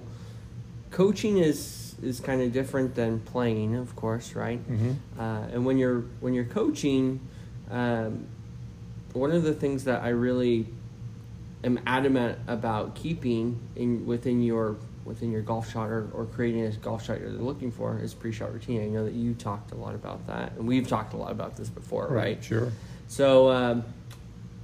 [0.95, 4.59] coaching is is kind of different than playing, of course, right?
[4.59, 5.19] Mm-hmm.
[5.19, 7.19] Uh, and when you're when you're coaching,
[7.69, 8.25] um,
[9.11, 10.67] one of the things that I really
[11.65, 16.71] am adamant about keeping in within your within your golf shot or, or creating a
[16.71, 18.81] golf shot you're looking for is pre-shot routine.
[18.81, 21.57] I know that you talked a lot about that, and we've talked a lot about
[21.57, 22.41] this before, right?
[22.41, 22.71] Sure.
[23.07, 23.83] So um,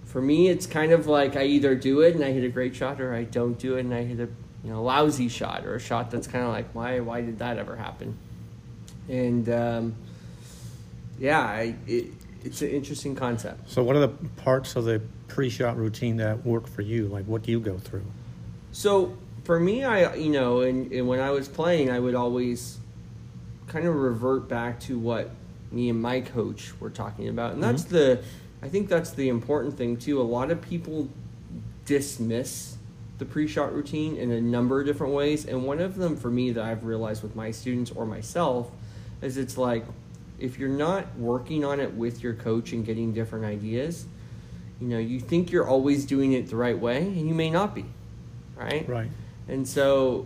[0.05, 2.73] for me, it's kind of like I either do it and I hit a great
[2.73, 4.29] shot, or I don't do it and I hit a
[4.63, 7.57] you know lousy shot, or a shot that's kind of like why why did that
[7.57, 8.17] ever happen?
[9.09, 9.95] And um,
[11.19, 12.07] yeah, I, it,
[12.43, 13.69] it's an interesting concept.
[13.69, 17.07] So, what are the parts of the pre-shot routine that work for you?
[17.07, 18.05] Like, what do you go through?
[18.71, 22.77] So for me, I you know, and, and when I was playing, I would always
[23.67, 25.29] kind of revert back to what
[25.71, 28.21] me and my coach were talking about, and that's the,
[28.61, 30.21] I think that's the important thing too.
[30.21, 31.07] A lot of people
[31.85, 32.77] dismiss
[33.21, 36.51] the pre-shot routine in a number of different ways, and one of them for me
[36.51, 38.71] that I've realized with my students or myself
[39.21, 39.85] is it's like
[40.39, 44.07] if you're not working on it with your coach and getting different ideas,
[44.79, 47.75] you know, you think you're always doing it the right way, and you may not
[47.75, 47.85] be,
[48.55, 48.89] right?
[48.89, 49.11] Right.
[49.47, 50.25] And so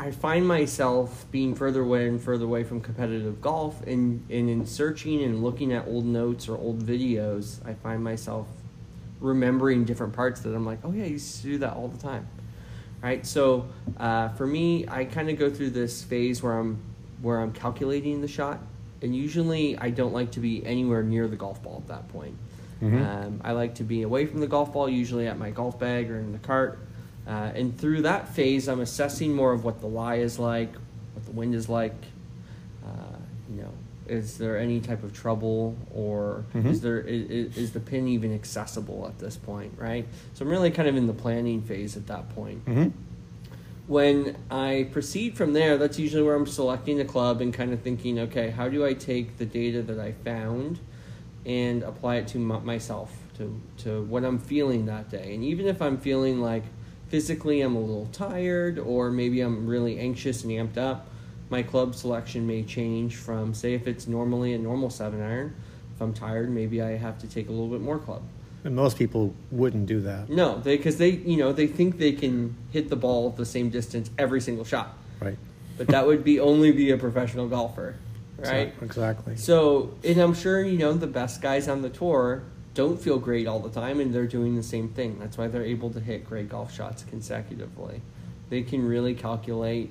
[0.00, 4.66] I find myself being further away and further away from competitive golf and, and in
[4.66, 8.48] searching and looking at old notes or old videos, I find myself
[9.24, 11.98] remembering different parts that I'm like, oh yeah, I used to do that all the
[11.98, 12.28] time.
[13.02, 13.26] Right?
[13.26, 13.66] So
[13.98, 16.78] uh, for me, I kind of go through this phase where I'm
[17.22, 18.60] where I'm calculating the shot.
[19.02, 22.36] And usually I don't like to be anywhere near the golf ball at that point.
[22.82, 23.06] Mhm.
[23.06, 26.10] Um, I like to be away from the golf ball, usually at my golf bag
[26.10, 26.78] or in the cart.
[27.26, 30.74] Uh, and through that phase, I'm assessing more of what the lie is like,
[31.14, 31.94] what the wind is like.
[34.06, 36.66] Is there any type of trouble, or Mhm.
[36.66, 40.06] is there is, is the pin even accessible at this point, right?
[40.34, 42.64] So I'm really kind of in the planning phase at that point.
[42.66, 42.90] Mm-hmm.
[43.86, 47.80] When I proceed from there, that's usually where I'm selecting the club and kind of
[47.80, 50.78] thinking, okay, how do I take the data that I found
[51.44, 55.34] and apply it to m- myself, to, to what I'm feeling that day?
[55.34, 56.62] And even if I'm feeling like
[57.08, 61.08] physically I'm a little tired or maybe I'm really anxious and amped up,
[61.54, 65.54] my club selection may change from, say, if it's normally a normal seven iron,
[65.94, 68.22] if I'm tired, maybe I have to take a little bit more club.
[68.64, 70.28] And most people wouldn't do that.
[70.28, 74.10] No, because they, you know, they think they can hit the ball the same distance
[74.18, 75.38] every single shot, Right.
[75.78, 77.94] but that would be only be a professional golfer,
[78.38, 78.74] right?
[78.82, 79.36] Exactly.
[79.36, 82.42] So, and I'm sure you know the best guys on the tour
[82.74, 85.20] don't feel great all the time, and they're doing the same thing.
[85.20, 88.00] That's why they're able to hit great golf shots consecutively.
[88.50, 89.90] They can really calculate,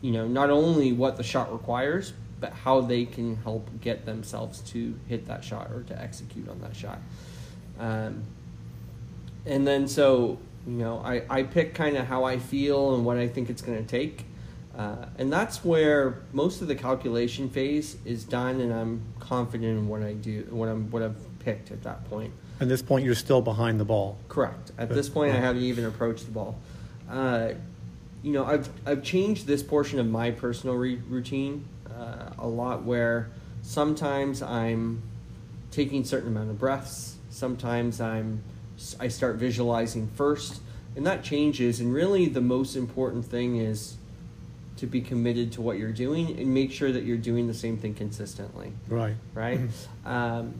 [0.00, 4.60] you know, not only what the shot requires, but how they can help get themselves
[4.60, 6.98] to hit that shot or to execute on that shot.
[7.78, 8.22] Um,
[9.46, 13.16] and then so you know I, I pick kind of how I feel and what
[13.16, 14.26] I think it's going to take.
[14.76, 19.88] Uh, and that's where most of the calculation phase is done, and I'm confident in
[19.88, 22.32] what I do, what I'm, what I've picked at that point.
[22.60, 24.16] At this point, you're still behind the ball.
[24.28, 24.70] Correct.
[24.78, 26.58] At this point, I haven't even approached the ball.
[27.10, 27.50] Uh,
[28.22, 32.84] you know, I've I've changed this portion of my personal re- routine uh, a lot,
[32.84, 33.30] where
[33.62, 35.02] sometimes I'm
[35.70, 37.16] taking certain amount of breaths.
[37.30, 38.42] Sometimes I'm
[38.98, 40.60] I start visualizing first,
[40.96, 41.80] and that changes.
[41.80, 43.96] And really, the most important thing is
[44.76, 47.76] to be committed to what you're doing and make sure that you're doing the same
[47.76, 48.72] thing consistently.
[48.88, 49.14] Right.
[49.34, 49.60] Right.
[50.06, 50.54] um,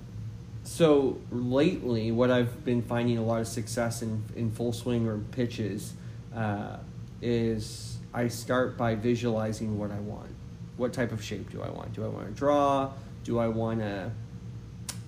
[0.62, 5.18] so lately, what I've been finding a lot of success in in full swing or
[5.18, 5.92] pitches
[6.34, 6.76] uh,
[7.22, 10.30] is I start by visualizing what I want.
[10.76, 11.92] What type of shape do I want?
[11.92, 12.90] Do I want to draw?
[13.24, 14.10] Do I want a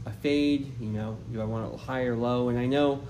[0.04, 0.72] a fade?
[0.80, 2.48] You know, do I want it high or low?
[2.48, 3.02] And I know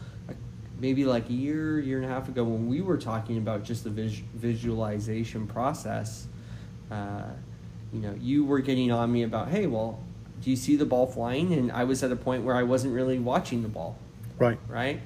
[0.83, 3.85] maybe like a year, year and a half ago when we were talking about just
[3.85, 6.27] the vis- visualization process,
[6.91, 7.23] uh,
[7.93, 10.01] you know, you were getting on me about, hey, well,
[10.43, 11.53] do you see the ball flying?
[11.53, 13.97] And I was at a point where I wasn't really watching the ball.
[14.39, 14.59] Right.
[14.69, 15.01] Right.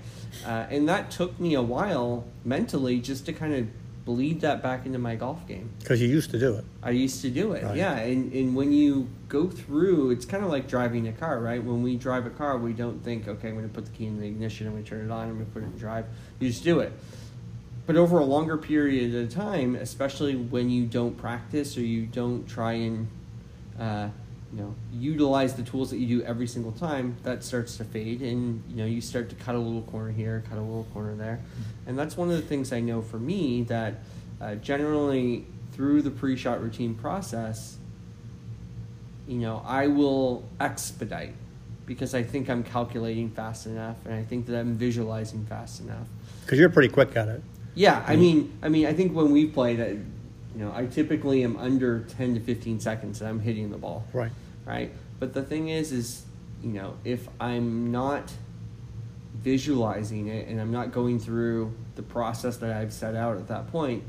[0.47, 3.69] Uh, and that took me a while mentally just to kind of
[4.07, 5.69] bleed that back into my golf game.
[5.81, 6.65] Because you used to do it.
[6.81, 7.77] I used to do it, Right.
[7.77, 7.97] yeah.
[7.99, 11.63] And, and when you go through, it's kind of like driving a car, right?
[11.63, 14.07] When we drive a car, we don't think, okay, I'm going to put the key
[14.07, 15.77] in the ignition, I'm going to turn it on, I'm going to put it in
[15.77, 16.07] drive.
[16.39, 16.93] You just do it.
[17.85, 22.47] But over a longer period of time, especially when you don't practice or you don't
[22.49, 23.09] try and,
[23.79, 24.09] uh,
[24.53, 28.23] you know, utilize the tools that you do every single time, that starts to fade,
[28.23, 31.15] and you know, you start to cut a little corner here, cut a little corner
[31.15, 31.41] there,
[31.87, 34.03] and that's one of the things I know for me that
[34.41, 37.77] uh, generally through the pre-shot routine process,
[39.27, 41.35] you know, I will expedite
[41.85, 46.07] because I think I'm calculating fast enough, and I think that I'm visualizing fast enough.
[46.43, 47.43] Because you're pretty quick at it.
[47.75, 50.05] Yeah, I mean, I mean, I think when we played,
[50.57, 54.05] you know, I typically am under ten to fifteen seconds, and I'm hitting the ball.
[54.13, 54.33] Right.
[54.65, 54.91] Right.
[55.21, 56.25] But the thing is, is
[56.63, 58.33] you know, if I'm not
[59.35, 63.71] visualizing it and I'm not going through the process that I've set out at that
[63.71, 64.03] point,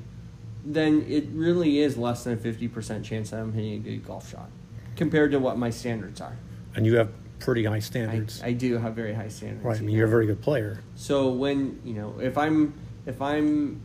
[0.64, 4.08] then it really is less than a fifty percent chance that I'm hitting a good
[4.08, 4.50] golf shot
[4.96, 6.38] compared to what my standards are.
[6.76, 8.42] And you have pretty high standards.
[8.42, 9.66] I do have very high standards.
[9.66, 9.78] right.
[9.78, 10.80] I mean, you're a very good player.
[10.96, 12.74] So when you know if I'm
[13.06, 13.82] if I'm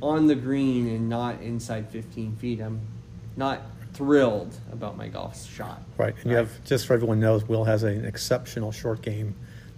[0.00, 2.80] on the green and not inside 15 feet, I'm
[3.36, 3.62] not
[3.94, 5.82] thrilled about my golf shot.
[5.96, 6.14] Right.
[6.22, 9.34] And you have, just for everyone knows, Will has an exceptional short game.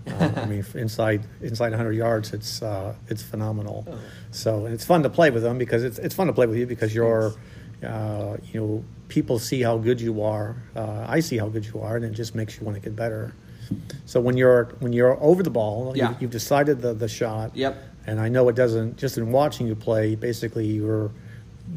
[0.07, 3.87] Uh, I mean, inside inside 100 yards, it's uh, it's phenomenal.
[3.89, 3.99] Oh.
[4.31, 6.57] So and it's fun to play with him because it's it's fun to play with
[6.57, 7.35] you because you're,
[7.87, 10.57] uh, you know, people see how good you are.
[10.75, 12.97] Uh, I see how good you are, and it just makes you want to get
[12.97, 13.35] better.
[14.07, 16.11] So when you're when you're over the ball, Yeah.
[16.11, 17.55] you, you've decided the the shot.
[17.55, 17.90] Yep.
[18.07, 18.97] And I know it doesn't.
[18.97, 21.11] Just in watching you play, basically you're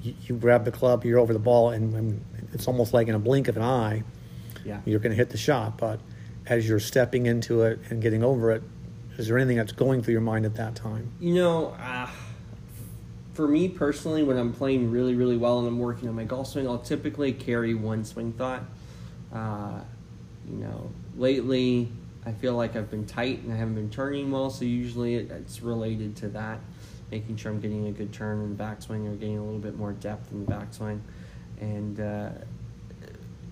[0.02, 3.16] you, you grab the club, you're over the ball, and, and it's almost like in
[3.16, 4.04] a blink of an eye,
[4.66, 4.80] Yeah.
[4.86, 5.78] you're going to hit the shot.
[5.78, 6.00] But
[6.48, 8.64] as you're stepping into it and getting over it,
[9.18, 11.12] is there anything that's going through your mind at that time?
[11.20, 12.10] You know, uh,
[13.34, 16.48] for me personally, when I'm playing really, really well and I'm working on my golf
[16.48, 18.64] swing, I'll typically carry one swing thought.
[19.32, 19.82] Uh,
[20.50, 21.92] you know, lately
[22.26, 25.32] I feel like I've been tight and I haven't been turning well, so usually it,
[25.32, 26.60] it's related to that,
[27.12, 29.78] making sure I'm getting a good turn in the backswing or getting a little bit
[29.78, 31.02] more depth in the backswing.
[31.60, 32.30] And uh,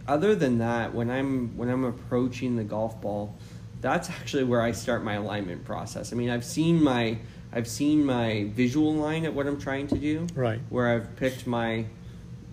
[0.08, 3.36] other than that, when I'm when I'm approaching the golf ball,
[3.82, 6.14] that's actually where I start my alignment process.
[6.14, 7.18] I mean, I've seen my
[7.54, 10.28] I've seen my visual line at what I'm trying to do.
[10.34, 10.62] Right.
[10.70, 11.86] Where I've picked my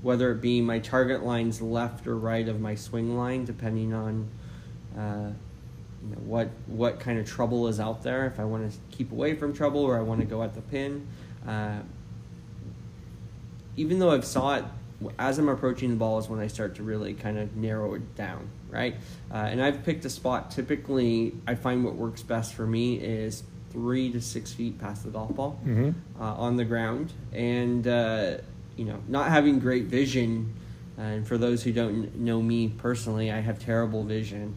[0.03, 4.29] whether it be my target lines left or right of my swing line, depending on
[4.97, 5.31] uh,
[6.05, 8.27] you know what what kind of trouble is out there.
[8.27, 10.61] If I want to keep away from trouble or I want to go at the
[10.63, 11.07] pin.
[11.47, 11.81] Uh,
[13.77, 14.65] even though I've saw it
[15.19, 18.17] as I'm approaching the ball is when I start to really kind of narrow it
[18.17, 18.97] down, right?
[19.31, 20.51] Uh, and I've picked a spot.
[20.51, 25.11] Typically, I find what works best for me is three to six feet past the
[25.11, 25.95] golf ball Mhm.
[26.19, 28.39] uh, on the ground, and uh,
[28.77, 30.53] you know, not having great vision.
[30.99, 34.55] uh, And for those who don't know me personally, I have terrible vision.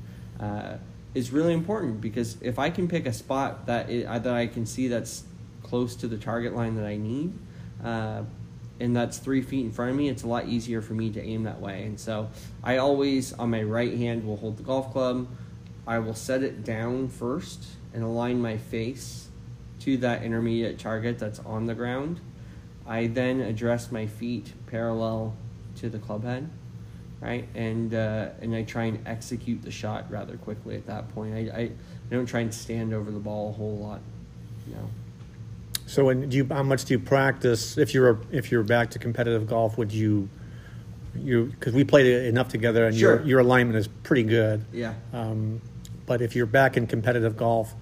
[1.14, 4.66] Is really important because if I can pick a spot that i that I can
[4.66, 5.24] see that's
[5.62, 7.34] close to the target line that I need,
[7.84, 8.24] uh,
[8.80, 11.22] and that's three feet in front of me, it's a lot easier for me to
[11.22, 11.84] aim that way.
[11.84, 12.30] And so
[12.64, 15.28] I always, on my right hand, will hold the golf club.
[15.86, 19.28] I will set it down first and align my face
[19.82, 22.20] to that intermediate target that's on the ground.
[22.88, 25.36] I then address my feet parallel
[25.78, 26.50] to the club head.
[27.22, 27.48] Right?
[27.56, 31.36] And uh, and I try and execute the shot rather quickly at that point.
[31.36, 31.72] I, I, I
[32.10, 34.02] don't try and stand over the ball a whole lot.
[34.68, 34.90] You know.
[35.86, 37.78] So, when do you, how much do you practice?
[37.78, 40.28] If you're if you're back to competitive golf, would you
[41.16, 43.18] you because we played enough together, and Sure.
[43.18, 44.66] your your alignment is pretty good.
[44.74, 44.94] Yeah.
[45.14, 45.62] Um,
[46.06, 47.74] but if you're back in competitive golf,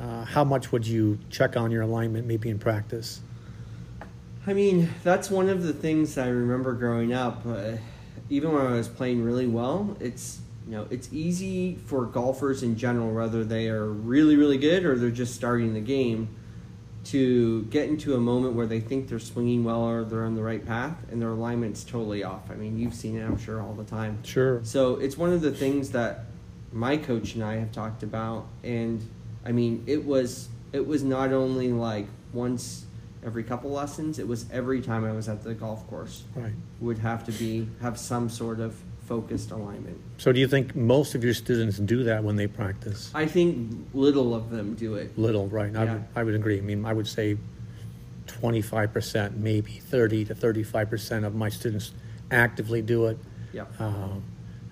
[0.00, 3.20] uh, how much would you check on your alignment, maybe in practice?
[4.46, 7.46] I mean, that's one of the things I remember growing up.
[7.46, 7.72] Uh,
[8.30, 12.76] even when I was playing really well, it's you know it's easy for golfers in
[12.76, 16.28] general, whether they are really really good or they're just starting the game,
[17.04, 20.42] to get into a moment where they think they're swinging well or they're on the
[20.42, 22.50] right path and their alignment's totally off.
[22.50, 24.18] I mean, you've seen it, I'm sure, all the time.
[24.24, 24.60] Sure.
[24.64, 26.24] So it's one of the things that
[26.72, 29.06] my coach and I have talked about, and
[29.44, 32.83] I mean, it was it was not only like once
[33.24, 36.52] every couple lessons; it was every time I was at the golf course Right.
[36.80, 39.98] would have to be have some sort of focused alignment.
[40.18, 43.10] So, do you think most of your students do that when they practice?
[43.14, 45.18] I think little of them do it.
[45.18, 45.74] Little, right?
[45.76, 45.92] I, Yeah.
[45.94, 46.58] would, I would agree.
[46.58, 47.36] I mean, I would say
[48.26, 51.92] 25%, maybe 30 to 35% of my students
[52.30, 53.18] actively do it.
[53.52, 53.64] Yeah.
[53.78, 54.22] Um,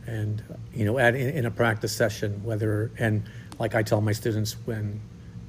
[0.06, 0.42] and,
[0.74, 3.22] you know, at, in, in a practice session, whether, and
[3.58, 5.00] like I tell my students, when,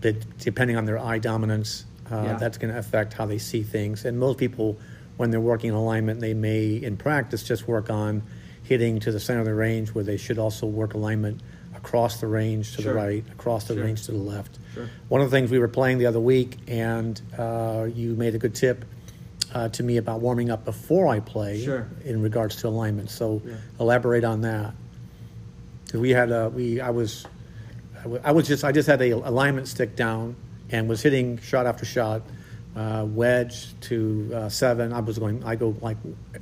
[0.02, 2.34] that depending on their eye dominance, uh, Yeah.
[2.38, 4.06] that's going to affect how they see things.
[4.06, 4.78] And most people,
[5.18, 8.24] when they're working in alignment, they may, in practice, just work on
[8.64, 11.42] hitting to the center of the range, where they should also work alignment
[11.76, 12.94] across the range to Sure.
[12.94, 13.84] the right, across the Sure.
[13.84, 14.58] range to the left.
[14.74, 14.90] Sure.
[15.10, 18.38] One of the things we were playing the other week, and uh, you made a
[18.38, 18.86] good tip
[19.54, 21.64] uh, to me about warming up before I play
[22.06, 23.10] in regards to alignment.
[23.12, 23.54] So Yeah.
[23.80, 24.74] elaborate on that.
[25.94, 27.26] we had a we I was
[28.04, 30.36] I I was just I just had a alignment stick down
[30.74, 32.24] and was hitting shot after shot,
[32.76, 34.92] uh, wedge to uh, seven.
[34.92, 35.98] I was going I go like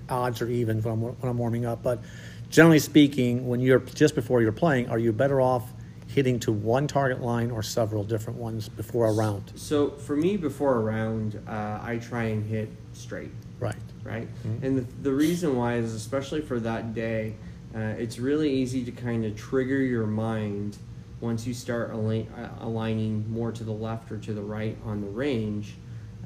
[0.09, 2.01] odds or even when I'm, when I'm warming up, but
[2.49, 5.71] generally speaking, when you're just before you're playing, are you better off
[6.07, 9.51] hitting to one target line or several different ones before a round?
[9.55, 13.31] So for me, before a round, uh, I try and hit straight.
[13.59, 13.75] Right.
[14.03, 14.27] right?
[14.63, 17.35] And the, the reason why is especially for that day,
[17.75, 20.77] uh, it's really easy to kind of trigger your mind
[21.21, 25.01] once you start align, uh, aligning more to the left or to the right on
[25.01, 25.75] the range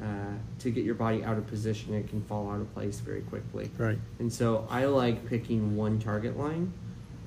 [0.02, 0.06] uh,
[0.60, 1.94] to get your body out of position.
[1.94, 3.70] It can fall out of place very quickly.
[3.78, 4.00] Right.
[4.20, 6.72] And so I like picking one target line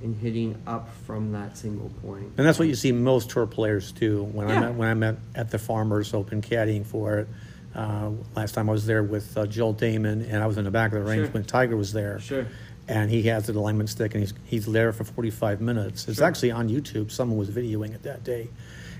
[0.03, 2.33] and hitting up from that single point.
[2.39, 4.23] And that's what you see most tour players do.
[4.23, 4.61] When I Yeah.
[4.61, 7.29] met when I met at the Farmers Open caddying for it,
[7.75, 10.71] uh, last time I was there with uh, Joel Dahmen, and I was in the
[10.71, 11.33] back of the range Sure.
[11.33, 12.19] when Tiger was there.
[12.21, 12.47] Sure.
[12.89, 16.09] And he has the alignment stick, and he's he's there for 45 minutes.
[16.09, 16.27] It's Sure.
[16.27, 17.11] actually on YouTube.
[17.11, 18.49] Someone was videoing it that day,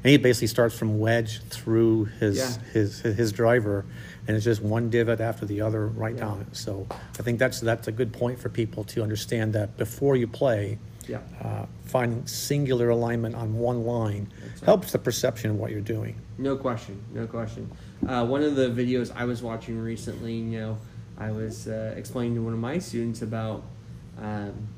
[0.05, 2.53] and he basically starts from wedge through his Yeah.
[2.75, 3.87] his, his his driver,
[4.27, 6.21] and it's just one divot after the other right Yeah.
[6.21, 6.55] down it.
[6.55, 6.87] So
[7.19, 10.79] I think that's that's a good point for people to understand that before you play
[11.09, 11.21] Yeah.
[11.43, 14.61] uh, finding singular alignment on one line right.
[14.67, 16.17] helps the perception of what you're doing.
[16.37, 17.71] No question, no question.
[18.07, 20.79] Uh, one of the videos I was watching recently, you know,
[21.17, 23.65] I was uh, explaining to one of my students about
[24.23, 24.69] um,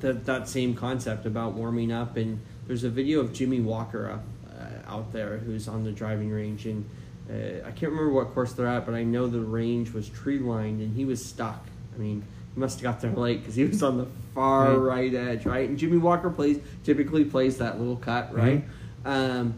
[0.00, 4.24] that that same concept about warming up, and there's a video of Jimmy Walker up,
[4.58, 6.84] uh, out there who's on the driving range, and
[7.30, 10.38] uh, I can't remember what course they're at, but I know the range was tree
[10.38, 11.66] lined, and he was stuck.
[11.94, 12.22] I mean,
[12.54, 14.86] he must have got there late because he was on the far Mhm.
[14.86, 15.68] right edge, right?
[15.68, 18.64] And Jimmy Walker plays typically plays that little cut, right?
[19.04, 19.54] Um,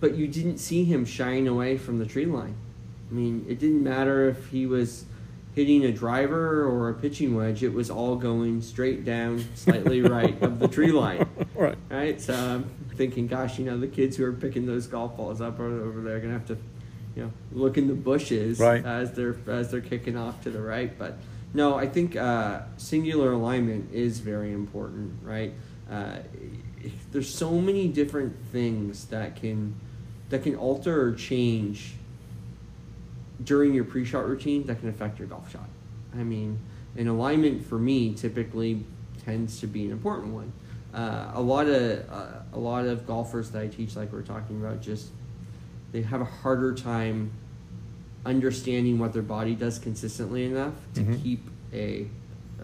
[0.00, 2.54] but you didn't see him shying away from the tree line.
[3.10, 5.06] I mean, it didn't matter if he was
[5.54, 10.40] hitting a driver or a pitching wedge; it was all going straight down, slightly right
[10.42, 11.26] of the tree line.
[11.58, 11.76] Right.
[11.90, 12.20] Right.
[12.20, 15.58] So I'm thinking, gosh, you know, the kids who are picking those golf balls up
[15.58, 16.56] over over there are gonna have to,
[17.16, 18.84] you know, look in the bushes Right.
[18.84, 20.96] as they're as they're kicking off to the right.
[20.96, 21.18] But
[21.52, 25.14] no, I think uh, singular alignment is very important.
[25.24, 25.52] Right.
[25.90, 26.18] Uh,
[27.10, 29.74] there's so many different things that can
[30.28, 31.94] that can alter or change
[33.44, 35.68] during your pre-shot routine that can affect your golf shot.
[36.14, 36.58] I mean,
[36.96, 38.84] an alignment for me typically
[39.24, 40.52] tends to be an important one.
[40.94, 44.60] Uh, a lot of uh, a lot of golfers that I teach, like we're talking
[44.60, 45.08] about, just
[45.92, 47.30] they have a harder time
[48.26, 51.22] understanding what their body does consistently enough to Mhm.
[51.22, 52.08] keep a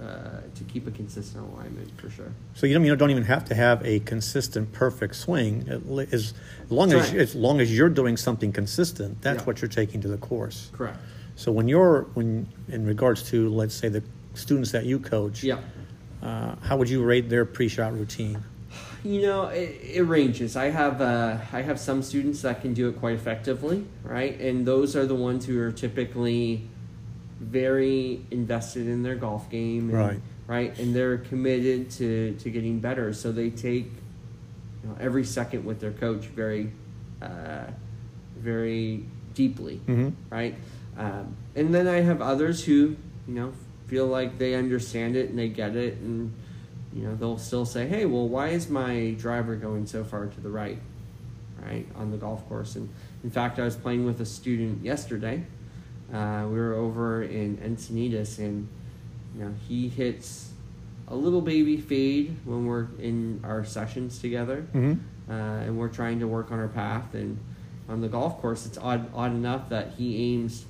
[0.00, 2.32] uh, to keep a consistent alignment for sure.
[2.54, 5.68] So you don't, you don't even have to have a consistent, perfect swing.
[5.68, 6.34] As
[6.68, 7.20] long That's as right.
[7.20, 9.44] as long as you're doing something consistent, that's Yeah.
[9.44, 10.70] what you're taking to the course.
[10.72, 10.98] Correct.
[11.36, 14.02] So when you're when in regards to let's say the
[14.34, 15.58] students that you coach, Yeah.
[16.22, 18.42] uh, how would you rate their pre-shot routine?
[19.04, 20.56] You know, it, it ranges.
[20.56, 24.38] I have uh, I have some students that can do it quite effectively, right?
[24.40, 26.68] And those are the ones who are typically
[27.40, 30.20] very invested in their golf game, and, Right.
[30.46, 33.12] Right, and they're committed to to getting better.
[33.14, 33.90] So they take
[34.82, 36.70] you know, every second with their coach very,
[37.22, 37.64] uh,
[38.38, 40.12] very deeply, Mhm.
[40.30, 40.54] right?
[40.98, 43.52] Um, and then I have others who, you know,
[43.86, 46.30] feel like they understand it and they get it, and
[46.94, 50.40] you know, they'll still say, "Hey, well, why is my driver going so far to
[50.40, 50.78] the right?"
[51.64, 52.76] Right on the golf course.
[52.76, 52.88] And
[53.24, 55.44] in fact, I was playing with a student yesterday.
[56.12, 58.68] Uh, we were over in Encinitas, and
[59.36, 60.50] you know, he hits
[61.08, 64.98] a little baby fade when we're in our sessions together Mhm.
[65.28, 67.14] uh, and we're trying to work on our path.
[67.14, 67.38] And
[67.88, 70.64] on the golf course, it's odd, odd enough that he aims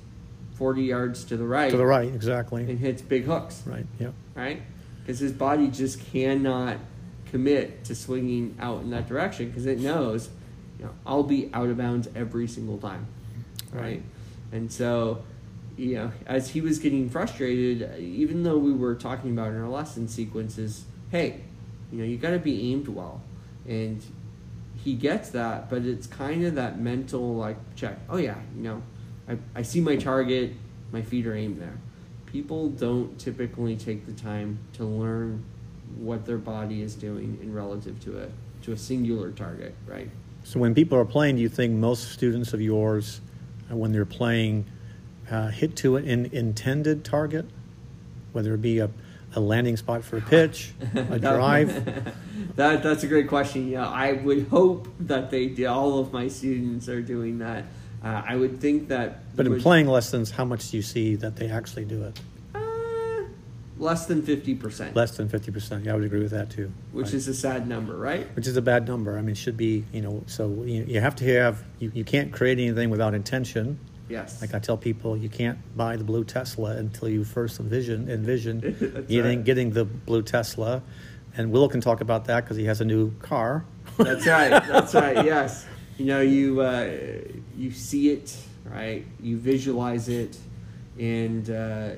[0.55, 2.69] 40 yards to the right, To the right, exactly.
[2.69, 3.85] and hits big hooks, Right.
[3.99, 4.09] Yeah.
[4.35, 4.61] right?
[5.01, 6.77] Because his body just cannot
[7.31, 10.29] commit to swinging out in that direction because it knows,
[10.79, 13.05] you know, I'll be out of bounds every single time,
[13.73, 13.81] right?
[13.81, 14.03] Right.
[14.51, 15.23] And so,
[15.77, 19.67] you know, as he was getting frustrated, even though we were talking about in our
[19.67, 21.41] lesson sequences, hey,
[21.91, 23.21] you know, you got to be aimed well,
[23.67, 24.03] and
[24.83, 27.97] he gets that, but it's kind of that mental like check.
[28.09, 28.81] Oh yeah, you know,
[29.27, 30.53] I, I see my target,
[30.91, 31.77] my feet are aimed there.
[32.25, 35.43] People don't typically take the time to learn
[35.97, 38.27] what their body is doing in relative to a
[38.63, 40.09] to a singular target, right?
[40.43, 43.21] So when people are playing, do you think most students of yours,
[43.69, 44.65] when they're playing,
[45.29, 47.45] uh, hit to an intended target,
[48.31, 48.89] whether it be a,
[49.35, 51.85] a landing spot for a pitch, a drive?
[52.55, 53.69] that that's a great question.
[53.69, 55.67] Yeah, I would hope that they do.
[55.67, 57.65] All of my students are doing that.
[58.03, 59.35] Uh, I would think that.
[59.35, 62.19] But in would- playing lessons, how much do you see that they actually do it?
[63.77, 65.85] Less than fifty percent, Less than fifty percent.
[65.85, 66.71] Yeah, I would agree with that too.
[66.91, 67.13] which Right.
[67.15, 68.27] is a sad number, right?
[68.35, 69.17] which is a bad number.
[69.17, 70.23] I mean, it should be you know.
[70.27, 73.79] So you, you have to have you, you can't create anything without intention.
[74.07, 74.39] Yes.
[74.39, 78.59] Like I tell people, you can't buy the blue Tesla until you first envision envision
[79.09, 79.43] getting right.
[79.43, 80.81] getting the blue Tesla.
[81.37, 83.65] And Will can talk about that because he has a new car.
[83.97, 84.49] That's right.
[84.49, 85.25] That's right.
[85.25, 85.65] Yes.
[85.97, 86.89] You know, you uh,
[87.57, 89.05] you see it, right?
[89.21, 90.37] You visualize it,
[90.99, 91.89] and uh,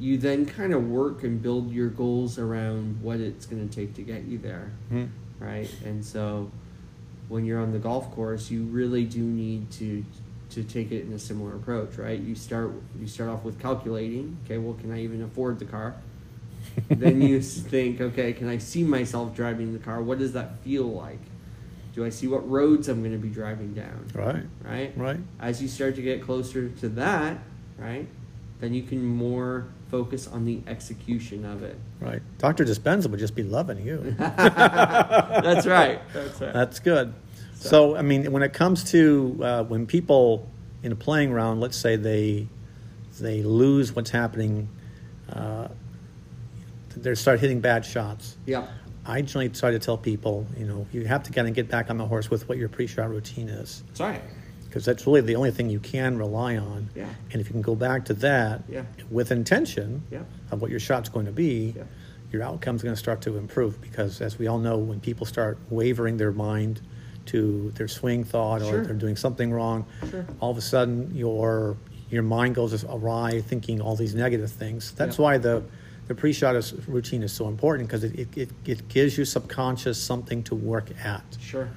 [0.00, 3.94] you then kind of work and build your goals around what it's going to take
[3.94, 5.04] to get you there, Hmm.
[5.38, 5.70] right?
[5.84, 6.50] And so,
[7.28, 10.04] when you're on the golf course, you really do need to
[10.50, 12.18] to take it in a similar approach, right?
[12.18, 14.36] You start you start off with calculating.
[14.44, 15.94] Okay, well, can I even afford the car?
[16.88, 20.02] then you think, okay, can I see myself driving the car?
[20.02, 21.20] What does that feel like?
[21.94, 24.08] Do I see what roads I'm going to be driving down?
[24.14, 24.44] Right.
[24.62, 24.92] Right?
[24.96, 25.20] Right.
[25.40, 27.38] As you start to get closer to that,
[27.78, 28.06] right,
[28.60, 31.78] then you can more focus on the execution of it.
[32.00, 32.22] Right.
[32.38, 34.14] Doctor Dispenza would just be loving you.
[34.18, 36.00] That's right.
[36.12, 36.52] That's right.
[36.52, 37.12] That's good.
[37.54, 40.48] So, I mean, when it comes to uh, when people
[40.82, 42.48] in a playing round, let's say they
[43.20, 44.68] they lose what's happening,
[45.30, 45.68] uh,
[46.96, 48.36] they start hitting bad shots.
[48.46, 48.66] yeah.
[49.06, 51.88] I generally try to tell people, you know, you have to kind of get back
[51.90, 54.22] on the horse with what your pre-shot routine is, That's right.
[54.70, 56.88] Because that's really the only thing you can rely on.
[56.94, 57.06] Yeah.
[57.32, 58.82] And if you can go back to that Yeah.
[59.10, 60.20] with intention Yeah.
[60.52, 61.82] of what your shot's going to be, Yeah.
[62.30, 63.80] your outcome's going to start to improve.
[63.80, 66.80] Because as we all know, when people start wavering their mind
[67.26, 68.84] to their swing thought or Sure.
[68.84, 70.24] they're doing something wrong, Sure.
[70.38, 71.76] all of a sudden your
[72.10, 74.90] your mind goes awry, thinking all these negative things.
[74.92, 75.62] That's why the
[76.08, 79.96] the pre-shot is, routine is so important because it, it, it, it gives you subconscious
[79.96, 81.22] something to work at.
[81.40, 81.68] Sure.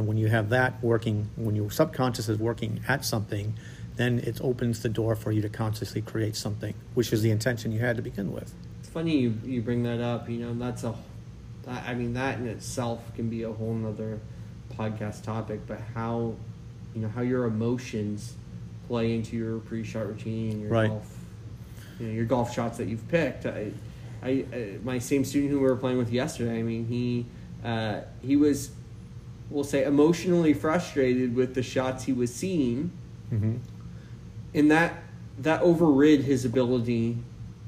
[0.00, 3.52] And when you have that working, when your subconscious is working at something,
[3.96, 7.70] then it opens the door for you to consciously create something, which is the intention
[7.70, 8.54] you had to begin with.
[8.78, 10.26] It's funny you, you bring that up.
[10.30, 10.94] You know, that's a,
[11.68, 14.20] I I mean, that in itself can be a whole nother
[14.74, 15.60] podcast topic.
[15.66, 16.34] But how,
[16.94, 18.32] you know, how your emotions
[18.88, 20.88] play into your pre-shot routine and your Right.
[20.88, 21.14] golf,
[21.98, 23.44] you know, your golf shots that you've picked.
[23.44, 23.70] I,
[24.22, 26.58] I, uh, my same student who we were playing with yesterday.
[26.58, 27.26] I mean, he,
[27.62, 28.70] uh, he was,
[29.50, 32.90] we'll say, emotionally frustrated with the shots he was seeing
[33.32, 33.56] Mm-hmm.
[34.54, 34.94] and that
[35.38, 37.16] that overrid his ability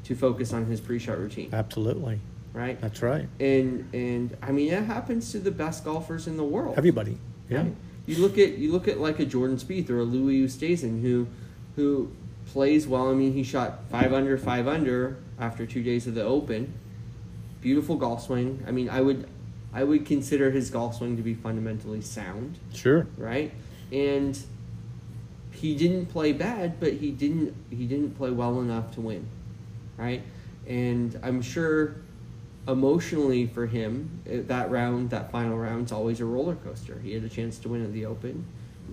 [0.05, 2.19] to focus on his pre-shot routine Absolutely.
[2.53, 3.29] right That's right.
[3.39, 7.17] and and i mean it happens to the best golfers in the world Everybody.
[7.49, 7.59] Yeah.
[7.59, 7.75] right?
[8.07, 11.29] you look at you look at like a jordan Spieth or a louis oosthuizen who
[11.77, 12.11] who
[12.47, 16.25] plays well i mean he shot five under five under after two days of the
[16.25, 16.75] open
[17.61, 19.29] beautiful golf swing i mean i would
[19.73, 23.07] i would consider his golf swing to be fundamentally sound Sure.
[23.17, 23.53] right?
[23.93, 24.39] And
[25.53, 29.27] he didn't play bad, but he didn't he didn't play well enough to win,
[29.99, 30.23] right?
[30.67, 31.97] And I'm sure
[32.67, 36.99] emotionally for him, eh, that round, that final round, round's always a roller coaster.
[37.03, 38.45] He had a chance to win at the Open,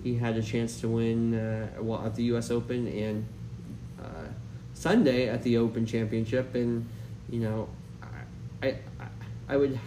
[0.04, 2.50] he had a chance to win uh, well at the U.S.
[2.50, 3.24] Open and
[4.02, 4.04] uh,
[4.74, 6.86] Sunday at the Open Championship, and
[7.30, 7.68] you know,
[8.62, 8.76] I, I,
[9.48, 9.78] I would,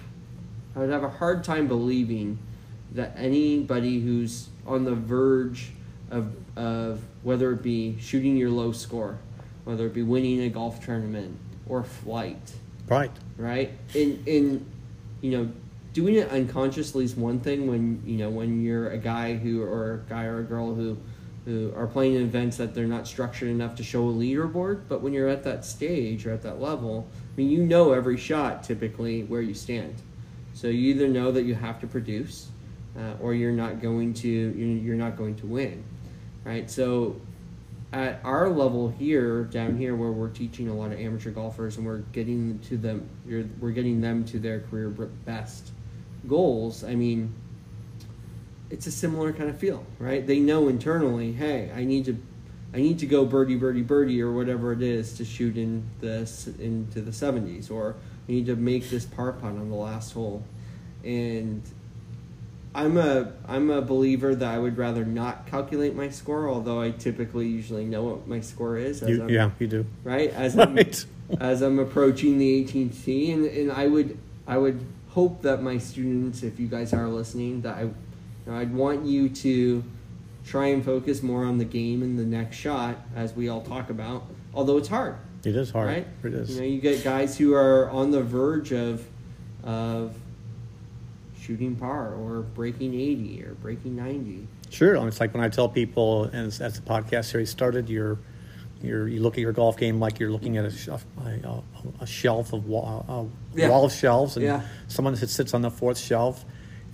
[0.76, 2.40] I would have a hard time believing
[2.94, 5.72] that anybody who's on the verge
[6.12, 9.18] of of whether it be shooting your low score,
[9.66, 12.54] whether it be winning a golf tournament or flight,
[12.88, 13.12] Right.
[13.38, 13.72] right?
[13.94, 14.66] In in
[15.22, 15.50] you know,
[15.94, 19.94] doing it unconsciously is one thing when you know when you're a guy who or
[20.06, 20.98] a guy or a girl who
[21.46, 24.82] who are playing in events that they're not structured enough to show a leaderboard.
[24.88, 28.16] But when you're at that stage or at that level, I mean, you know every
[28.18, 29.96] shot typically where you stand.
[30.64, 32.48] So you either know that you have to produce,
[32.98, 35.84] uh, or you're not going to you're not going to win,
[36.46, 36.72] right?
[36.72, 37.20] So
[37.92, 41.86] at our level here, down here, where we're teaching a lot of amateur golfers and
[41.86, 43.10] we're getting to them,
[43.60, 45.74] we're getting them to their career best
[46.30, 46.86] goals.
[46.86, 47.34] I mean,
[48.70, 50.26] it's a similar kind of feel, right?
[50.26, 52.18] They know internally, hey, I need to,
[52.74, 56.28] I need to go birdie, birdie, birdie, or whatever it is to shoot in the
[56.60, 57.96] into the seventies, or
[58.28, 60.44] I need to make this par putt on the last hole,
[61.04, 61.62] and
[62.76, 66.92] I'm a I'm a believer that I would rather not calculate my score, although I
[66.92, 69.04] typically usually know what my score is.
[69.04, 69.86] As You, I'm, yeah, you do.
[70.04, 70.32] Right.
[70.32, 71.06] As Right.
[71.30, 74.18] I'm, as I'm approaching the 18th tee, and, and I would
[74.48, 77.94] I would hope that my students, if you guys are listening, that I you
[78.48, 79.84] know, I'd want you to
[80.46, 83.90] try and focus more on the game and the next shot, as we all talk
[83.90, 84.24] about.
[84.54, 85.16] Although it's hard,
[85.46, 85.88] It is hard.
[85.88, 86.08] right?
[86.24, 86.52] It is.
[86.52, 89.06] You know, you get guys who are on the verge of
[89.64, 90.14] of
[91.40, 94.48] shooting par or breaking 80 or breaking 90.
[94.70, 98.18] Sure, and it's like when I tell people, and as, the podcast series started, you're,
[98.82, 101.62] you're you look at your golf game like you're looking at a shelf, a,
[102.02, 103.70] a shelf of wall, a Yeah.
[103.70, 104.62] wall of shelves, and Yeah.
[104.88, 106.44] someone that sits on the fourth shelf,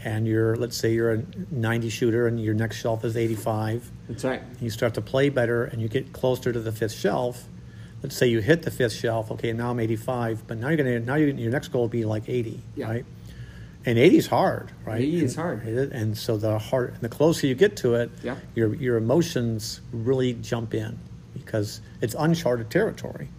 [0.04, 3.90] and you're let's say you're a 90 shooter, and your next shelf is 85.
[4.08, 4.42] That's right.
[4.60, 7.46] you start to play better, and you get closer to the fifth shelf.
[8.02, 9.30] Let's say you hit the fifth shelf.
[9.32, 12.06] Okay, now I'm 85, but now you're gonna now you're, your next goal will be
[12.06, 12.88] like 80, Yeah.
[12.90, 13.06] right?
[13.86, 15.02] And 80 is hard, right?
[15.02, 15.64] 80 is hard.
[15.66, 18.36] And so the hard, and the closer you get to it, Yeah.
[18.56, 20.98] your your emotions really jump in
[21.34, 23.30] because it's uncharted territory.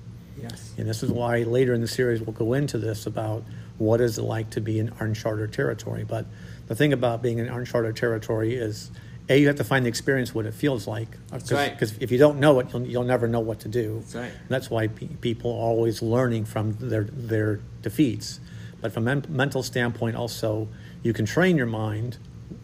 [0.41, 0.73] Yes.
[0.79, 3.45] And this is why later in the series we'll go into this about
[3.77, 6.05] what is it like to be in uncharted territory.
[6.07, 6.25] But
[6.71, 8.93] the thing about being in uncharted territory is,
[9.29, 11.09] a you have to find the experience what it feels like.
[11.33, 11.73] That's right.
[11.73, 13.99] Because if you don't know it, you'll, you'll never know what to do.
[13.99, 14.31] That's right.
[14.31, 18.39] And that's why pe- people are always learning from their their defeats.
[18.81, 20.68] But from a men- mental standpoint, also
[21.03, 22.18] you can train your mind.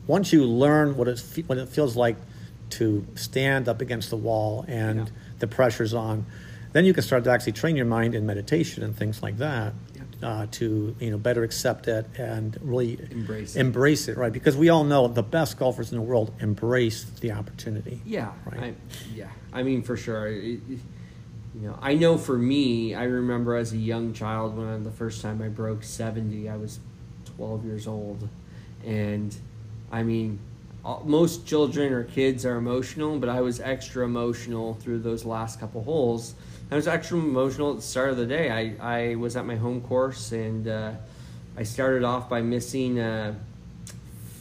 [0.06, 2.16] Once you learn what it fe- what it feels like
[2.78, 5.04] to stand up against the wall and Yeah.
[5.40, 6.26] the pressure's on,
[6.72, 9.72] then you can start to actually train your mind in meditation and things like that.
[10.22, 13.60] Uh, to you know better accept it and really Embrace it.
[13.60, 14.32] embrace it, right?
[14.32, 18.00] Because we all know the best golfers in the world embrace the opportunity.
[18.06, 18.32] Yeah.
[18.46, 18.60] Right.
[18.60, 18.74] I,
[19.14, 19.28] yeah.
[19.52, 20.28] I mean, for sure.
[20.28, 20.78] It- it-
[21.58, 24.90] you know, I know for me, I remember as a young child when I, the
[24.90, 26.80] first time I broke 70, I was
[27.36, 28.28] 12 years old.
[28.84, 29.34] And
[29.90, 30.38] I mean,
[30.84, 35.58] all- most children or kids are emotional, but I was extra emotional through those last
[35.58, 36.34] couple holes.
[36.70, 38.50] I was extra emotional at the start of the day.
[38.50, 40.92] I, I was at my home course and uh,
[41.56, 43.36] I started off by missing a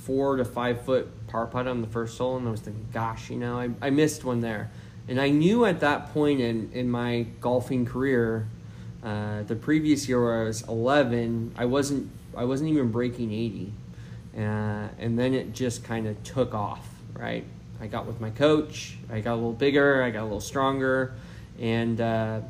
[0.05, 3.29] four to five foot par putt on the first hole, and I was thinking, gosh,
[3.29, 4.71] you know, I, I missed one there.
[5.07, 8.47] And I knew at that point in, in my golfing career,
[9.03, 13.73] uh, the previous year where I was 11, I wasn't I wasn't even breaking 80,
[14.35, 14.39] uh,
[14.99, 16.87] and then it just kind of took off.
[17.13, 17.45] Right,
[17.79, 18.97] I got with my coach.
[19.11, 20.03] I got a little bigger.
[20.03, 21.13] I got a little stronger,
[21.59, 22.41] and uh,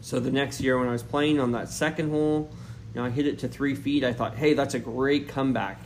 [0.00, 2.50] so the next year when I was playing on that second hole,
[2.94, 4.04] you know, I hit it to three feet.
[4.04, 5.80] I thought, hey, that's a great comeback.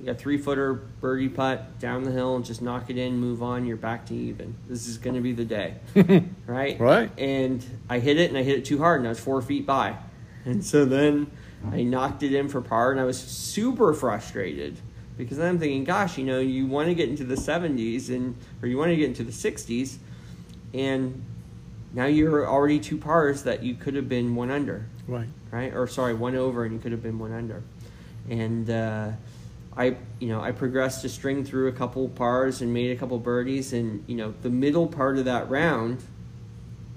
[0.00, 3.42] You got three footer birdie putt down the hill and just knock it in, move
[3.42, 3.66] on.
[3.66, 4.54] You're back to even.
[4.68, 5.74] This is going to be the day,
[6.46, 6.78] right?
[6.78, 7.10] Right.
[7.18, 9.66] And I hit it and I hit it too hard and I was four feet
[9.66, 9.96] by,
[10.44, 11.30] and so then
[11.72, 14.78] I knocked it in for par and I was super frustrated
[15.16, 18.36] because then I'm thinking, gosh, you know, you want to get into the 70s and
[18.62, 19.96] or you want to get into the 60s,
[20.72, 21.24] and
[21.92, 25.28] now you're already two pars that you could have been one under Right.
[25.50, 25.74] right?
[25.74, 27.62] Or sorry, one over, and you could have been one under.
[28.28, 29.10] And uh,
[29.76, 33.18] I, you know, I progressed to string through a couple pars and made a couple
[33.18, 36.02] birdies, and you know, the middle part of that round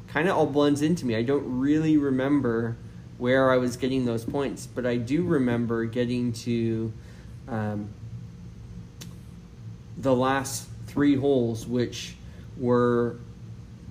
[0.10, 1.16] kind of all blends into me.
[1.16, 2.76] I don't really remember
[3.18, 6.92] where I was getting those points, but I do remember getting to
[7.48, 7.88] um,
[9.98, 12.16] the last three holes, which
[12.58, 13.16] were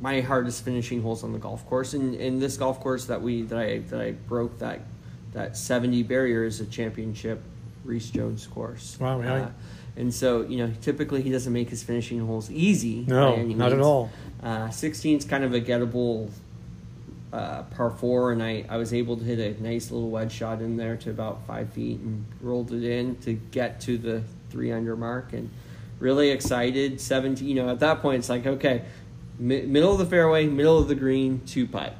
[0.00, 1.94] my hardest finishing holes on the golf course.
[1.94, 4.80] And, and this golf course that we that I that I broke that
[5.32, 7.42] that seventy barrier is a championship
[7.84, 8.98] Rees Jones course.
[9.00, 9.42] Wow, really?
[9.42, 9.48] Uh,
[9.96, 13.04] and so you know, typically he doesn't make his finishing holes easy.
[13.06, 14.10] No, not at all.
[14.42, 16.30] Uh, is kind of a gettable
[17.32, 20.62] uh, par four, and I, I was able to hit a nice little wedge shot
[20.62, 24.72] in there to about five feet and rolled it in to get to the three
[24.72, 25.50] under mark and
[26.00, 27.00] really excited.
[27.00, 28.82] 17, you know, at that point, it's like, okay,
[29.40, 31.94] mi- middle of the fairway, middle of the green, two putt,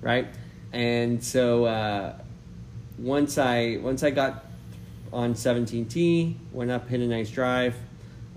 [0.00, 0.26] right?
[0.72, 2.14] And so uh,
[2.98, 4.46] once I once I got
[5.12, 7.74] on 17T, went up, hit a nice drive,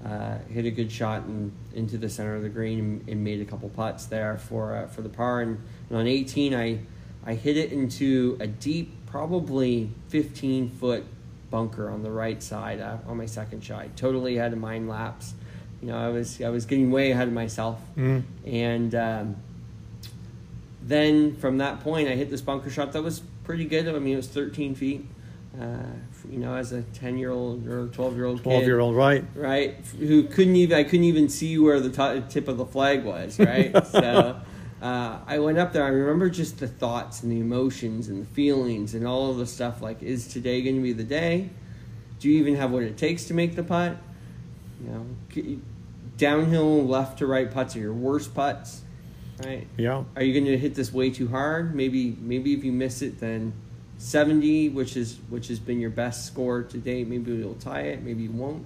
[0.06, 3.42] uh, hit a good shot and into the center of the green and, and made
[3.42, 5.42] a couple putts there for uh, for the par.
[5.42, 6.80] And, and on 18, I
[7.26, 11.06] I hit it into a deep, probably 15 foot
[11.50, 13.84] bunker on the right side uh, on my second shot.
[13.84, 15.36] I totally had a mind lapse.
[15.84, 18.24] You know, I was I was getting way ahead of myself, Mm.
[18.46, 19.36] and um,
[20.82, 23.90] then from that point, I hit this bunker shot that was pretty good.
[23.90, 25.06] I mean, it was 13 feet.
[25.60, 25.66] Uh,
[26.32, 29.26] you know, as a 10 year old or 12 year old 12 year old, right?
[29.36, 29.76] right?
[30.00, 33.38] Who couldn't even I couldn't even see where the top, tip of the flag was,
[33.38, 33.86] right?
[33.88, 34.40] so
[34.82, 35.84] uh, I went up there.
[35.84, 39.46] I remember just the thoughts and the emotions and the feelings and all of the
[39.46, 39.82] stuff.
[39.82, 41.50] Like, is today going to be the day?
[42.22, 43.98] Do you even have what it takes to make the putt?
[44.82, 45.60] You know,
[46.18, 48.82] downhill left to right putts are your worst putts,
[49.44, 49.68] right?
[49.78, 50.04] Yeah.
[50.16, 51.76] Are you going to hit this way too hard?
[51.76, 53.54] Maybe maybe if you miss it, then
[53.98, 57.08] 70, which is which has been your best score to date.
[57.08, 58.02] Maybe you'll tie it.
[58.02, 58.66] Maybe you won't.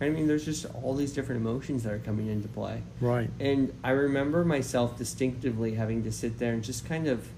[0.00, 2.82] I mean, there's just all these different emotions that are coming into play.
[3.00, 3.30] Right.
[3.38, 7.28] And I remember myself distinctively having to sit there and just kind of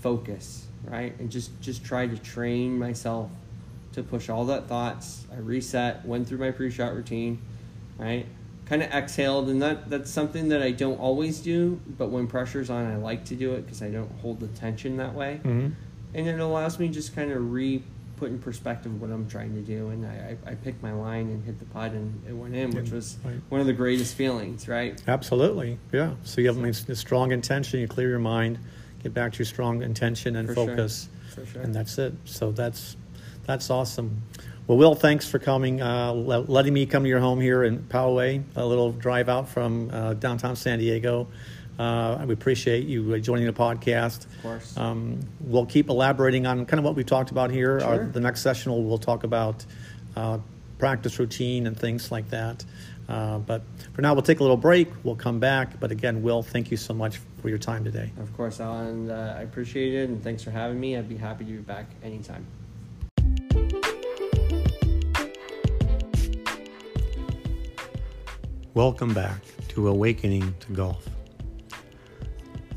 [0.00, 1.14] focus, right?
[1.18, 3.30] And just just try to train myself
[3.92, 5.26] to push all that thoughts.
[5.32, 7.40] I reset, went through my pre-shot routine,
[7.98, 8.26] right?
[8.66, 12.70] Kind of exhaled, and that that's something that I don't always do, but when pressure's
[12.70, 15.68] on, I like to do it because I don't hold the tension that way, hmm
[16.14, 17.82] and it allows me just kind of re
[18.16, 21.26] put in perspective what I'm trying to do, and I I, I picked my line
[21.26, 23.34] and hit the putt, and it went in, which was right.
[23.48, 25.00] one of the greatest feelings, right?
[25.06, 25.78] Absolutely.
[25.92, 26.14] Yeah.
[26.22, 28.58] So you have a a strong intention, you clear your mind,
[29.02, 30.54] get back to your strong intention and sure.
[30.54, 31.08] focus.
[31.34, 31.62] For sure.
[31.62, 32.14] And that's it.
[32.24, 32.96] So that's
[33.44, 34.22] that's awesome.
[34.66, 38.42] Well, Will, thanks for coming, uh, letting me come to your home here in Poway,
[38.56, 41.28] a little drive out from uh, downtown San Diego.
[41.78, 44.24] Uh, we appreciate you uh, joining the podcast.
[44.24, 44.76] Of course.
[44.78, 47.78] Um, we'll keep elaborating on kind of what we've talked about here.
[47.78, 48.06] Uh, Sure.
[48.06, 49.66] the next session will we'll talk about
[50.16, 50.38] uh,
[50.78, 52.64] practice routine and things like that.
[53.06, 53.60] Uh, but
[53.92, 54.88] for now, we'll take a little break.
[55.02, 55.78] We'll come back.
[55.78, 58.10] But again, Will, thank you so much for your time today.
[58.18, 59.10] Of course, Alan.
[59.10, 60.96] Uh, I appreciate it, and thanks for having me.
[60.96, 62.46] I'd be happy to be back anytime.
[68.74, 71.08] Welcome back to Awakening to Golf.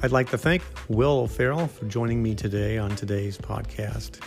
[0.04, 4.22] I'd like to thank Will O'Farrell for joining me today on today's podcast.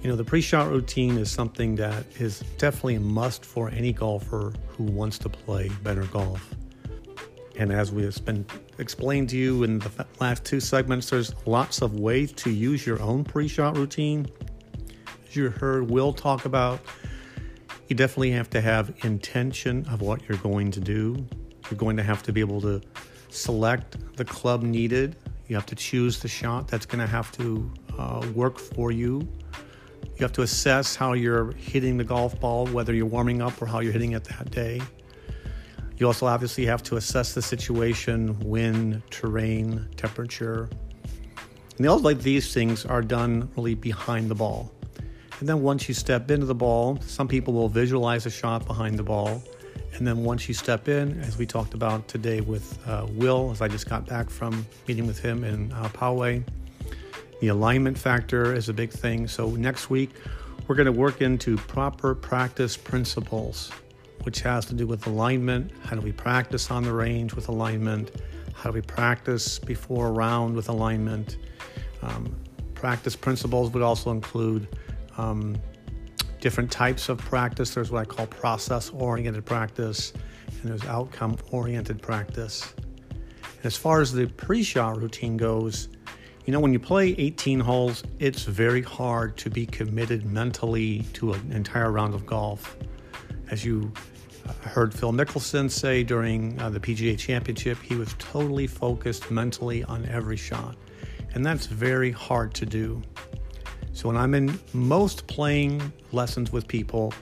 [0.00, 3.92] You know, the pre shot routine is something that is definitely a must for any
[3.92, 6.54] golfer who wants to play better golf.
[7.58, 8.46] And as we have been
[8.78, 13.02] explained to you in the last two segments, there's lots of ways to use your
[13.02, 14.26] own pre shot routine.
[15.28, 16.80] As you heard Will talk about,
[17.88, 21.26] you definitely have to have intention of what you're going to do.
[21.70, 22.80] You're going to have to be able to
[23.28, 25.16] select the club needed.
[25.48, 29.28] You have to choose the shot that's going to have to uh, work for you.
[30.02, 33.66] You have to assess how you're hitting the golf ball, whether you're warming up or
[33.66, 34.80] how you're hitting it that day.
[35.96, 40.68] You also obviously have to assess the situation, wind, terrain, temperature.
[41.76, 44.72] And all like these things are done really behind the ball.
[45.40, 48.98] And then once you step into the ball, some people will visualize a shot behind
[48.98, 49.42] the ball.
[49.94, 53.60] And then once you step in, as we talked about today with uh, Will, as
[53.60, 56.42] I just got back from meeting with him in uh, Poway,
[57.40, 59.28] the alignment factor is a big thing.
[59.28, 60.10] So next week,
[60.66, 63.70] we're going to work into proper practice principles,
[64.22, 65.70] which has to do with alignment.
[65.84, 68.10] How do we practice on the range with alignment?
[68.54, 71.36] How do we practice before a round with alignment?
[72.02, 72.34] Um,
[72.74, 74.66] practice principles would also include
[75.16, 75.56] um,
[76.40, 77.74] different types of practice.
[77.74, 80.12] There's what I call process oriented practice,
[80.60, 82.74] and there's outcome oriented practice.
[83.42, 85.88] And as far as the pre shot routine goes,
[86.44, 91.32] you know, when you play 18 holes, it's very hard to be committed mentally to
[91.32, 92.76] an entire round of golf.
[93.50, 93.90] As you
[94.46, 99.84] uh, heard Phil Mickelson say during uh, the PGA Championship, he was totally focused mentally
[99.84, 100.76] on every shot.
[101.32, 103.02] And that's very hard to do.
[103.94, 107.14] So when I'm in most playing lessons with people,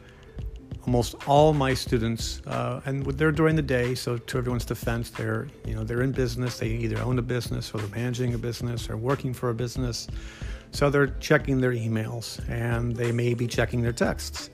[0.87, 3.95] almost all my students, uh, and they're during the day.
[3.95, 6.59] So to everyone's defense, they're you know they're in business.
[6.59, 10.09] They either own a business or they're managing a business or working for a business.
[10.71, 14.49] So they're checking their emails and they may be checking their texts.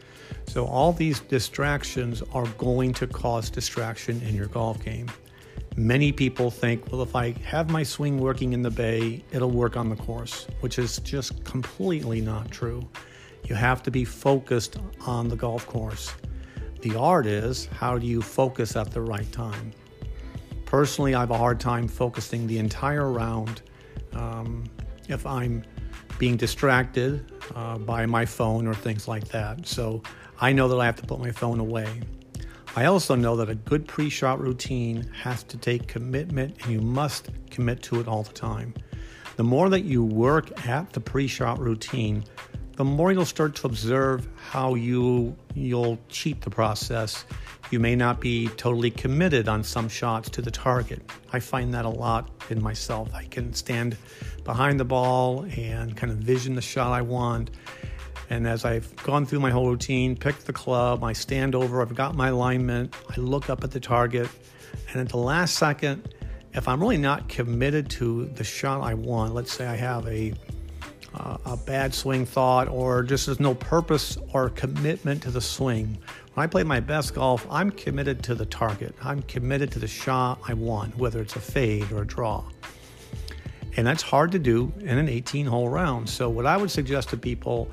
[0.48, 5.08] So all these distractions are going to cause distraction in your golf game.
[5.78, 9.76] Many people think, well, if I have my swing working in the bay, it'll work
[9.76, 12.82] on the course, which is just completely not true.
[13.44, 14.76] You have to be focused
[15.06, 16.12] on the golf course.
[16.80, 19.70] The art is how do you focus at the right time?
[20.64, 23.62] Personally, I have a hard time focusing the entire round
[24.14, 24.64] um,
[25.08, 25.62] if I'm
[26.18, 29.64] being distracted uh, by my phone or things like that.
[29.64, 30.02] So
[30.40, 32.02] I know that I have to put my phone away.
[32.78, 36.80] I also know that a good pre shot routine has to take commitment and you
[36.80, 38.72] must commit to it all the time.
[39.34, 42.22] The more that you work at the pre shot routine,
[42.76, 47.24] the more you'll start to observe how you you'll cheat the process.
[47.72, 51.02] You may not be totally committed on some shots to the target.
[51.32, 53.12] I find that a lot in myself.
[53.12, 53.96] I can stand
[54.44, 57.50] behind the ball and kind of vision the shot I want.
[58.30, 61.94] And as I've gone through my whole routine, picked the club, I stand over, I've
[61.94, 64.28] got my alignment, I look up at the target,
[64.92, 66.14] and at the last second,
[66.52, 70.34] if I'm really not committed to the shot I want, let's say I have a
[71.14, 75.98] uh, a bad swing thought or just there's no purpose or commitment to the swing.
[76.34, 78.94] When I play my best golf, I'm committed to the target.
[79.02, 82.44] I'm committed to the shot I want, whether it's a fade or a draw.
[83.76, 86.08] And that's hard to do in an 18 hole round.
[86.08, 87.70] So, what I would suggest to people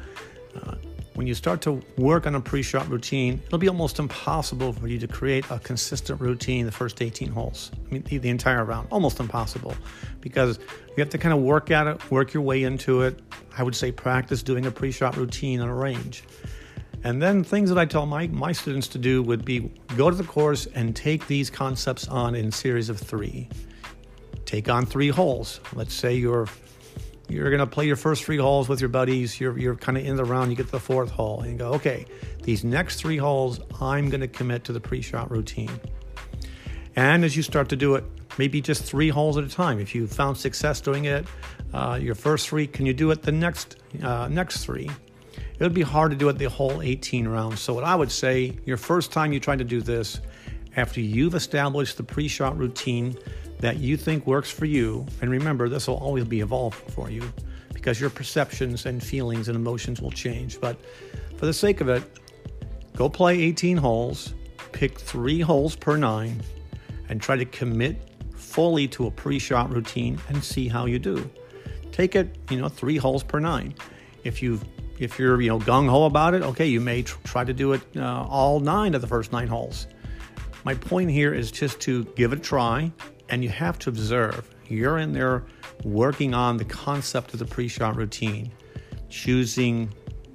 [1.15, 4.87] when you start to work on a pre shot routine, it'll be almost impossible for
[4.87, 7.71] you to create a consistent routine the first 18 holes.
[7.73, 9.75] I mean, the, the entire round, almost impossible
[10.19, 13.19] because you have to kind of work at it, work your way into it.
[13.57, 16.23] I would say practice doing a pre shot routine on a range.
[17.03, 20.15] And then things that I tell my, my students to do would be go to
[20.15, 23.47] the course and take these concepts on in series of three.
[24.45, 25.59] Take on three holes.
[25.73, 26.47] Let's say you're
[27.28, 29.39] you're going to play your first three holes with your buddies.
[29.39, 30.51] You're, you're kind of in the round.
[30.51, 32.05] You get to the fourth hole and you go, okay,
[32.43, 35.71] these next three holes, I'm going to commit to the pre shot routine.
[36.95, 38.03] And as you start to do it,
[38.38, 39.80] maybe just three holes at a time.
[39.80, 41.26] If you found success doing it,
[41.73, 44.89] uh, your first three, can you do it the next uh, next three?
[45.57, 47.61] It would be hard to do it the whole 18 rounds.
[47.61, 50.19] So what I would say, your first time you try to do this,
[50.76, 53.17] after you've established the pre-shot routine
[53.66, 57.24] that you think works for you, and remember, this will always be evolving for you
[57.74, 60.61] because your perceptions and feelings and emotions will change.
[60.61, 60.78] But
[61.38, 62.03] for the sake of it,
[62.95, 64.36] go play 18 holes,
[64.72, 66.43] pick three holes per nine,
[67.09, 71.28] and try to commit fully to a pre-shot routine and see how you do.
[71.91, 73.74] Take it, you know, three holes per nine.
[74.24, 74.59] If you
[74.99, 77.74] if you're you know gung ho about it, okay, you may tr- try to do
[77.74, 79.88] it uh, all nine of the first nine holes.
[80.63, 82.91] My point here is just to give it a try,
[83.30, 84.49] and you have to observe.
[84.67, 85.43] You're in there
[85.84, 88.51] working on the concept of the pre-shot routine,
[89.09, 89.93] choosing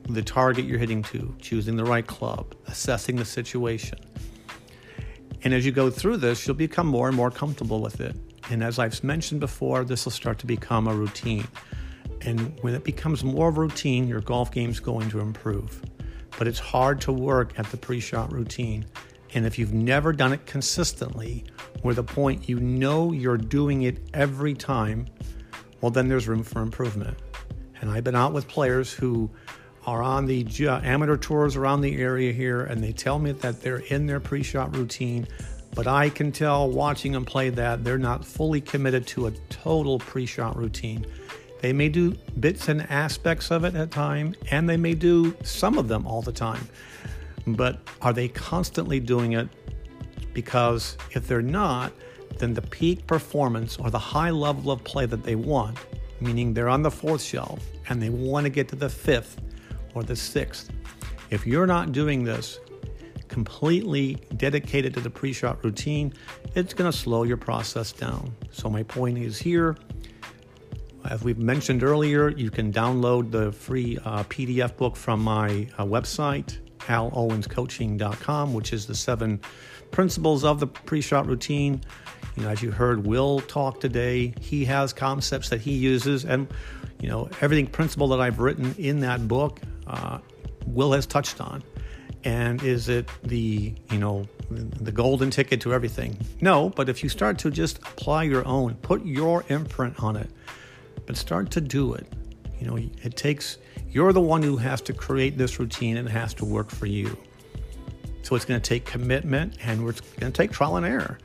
[0.08, 3.98] the target you're hitting to, choosing the right club, assessing the situation.
[5.42, 8.16] And as you go through this, you'll become more and more comfortable with it.
[8.50, 11.46] And as I've mentioned before, this will start to become a routine.
[12.22, 15.82] And when it becomes more of a routine, your golf game's going to improve.
[16.38, 18.86] But it's hard to work at the pre shot routine.
[19.34, 21.44] And if you've never done it consistently,
[21.82, 25.06] where the point you know you're doing it every time,
[25.80, 27.16] well, then there's room for improvement.
[27.80, 29.30] And I've been out with players who
[29.86, 33.78] are on the amateur tours around the area here, and they tell me that they're
[33.78, 35.26] in their pre shot routine.
[35.74, 39.98] But I can tell watching them play that they're not fully committed to a total
[39.98, 41.06] pre shot routine.
[41.60, 45.78] They may do bits and aspects of it at time, and they may do some
[45.78, 46.68] of them all the time.
[47.46, 49.48] But are they constantly doing it?
[50.32, 51.92] Because if they're not,
[52.38, 55.78] then the peak performance or the high level of play that they want,
[56.20, 59.40] meaning they're on the fourth shelf and they want to get to the fifth,
[59.94, 60.70] or the sixth.
[61.30, 62.58] If you're not doing this
[63.28, 66.12] completely dedicated to the pre shot routine,
[66.54, 68.34] it's going to slow your process down.
[68.50, 69.76] So, my point is here.
[71.08, 75.84] As we've mentioned earlier, you can download the free uh, PDF book from my uh,
[75.84, 76.58] website,
[76.90, 79.40] alowenscoaching.com, which is the seven
[79.90, 81.80] principles of the pre shot routine.
[82.36, 86.48] You know, as you heard Will talk today, he has concepts that he uses, and
[87.00, 90.18] you know, everything principle that I've written in that book uh,
[90.66, 91.62] Will has touched on.
[92.24, 96.18] And is it the, you know, the golden ticket to everything?
[96.42, 100.30] No, but if you start to just apply your own, put your imprint on it,
[101.06, 102.06] but start to do it.
[102.60, 103.56] You know, it takes,
[103.90, 106.86] you're the one who has to create this routine and it has to work for
[106.86, 107.16] you.
[108.22, 111.18] So it's going to take commitment and it's going to take trial and error.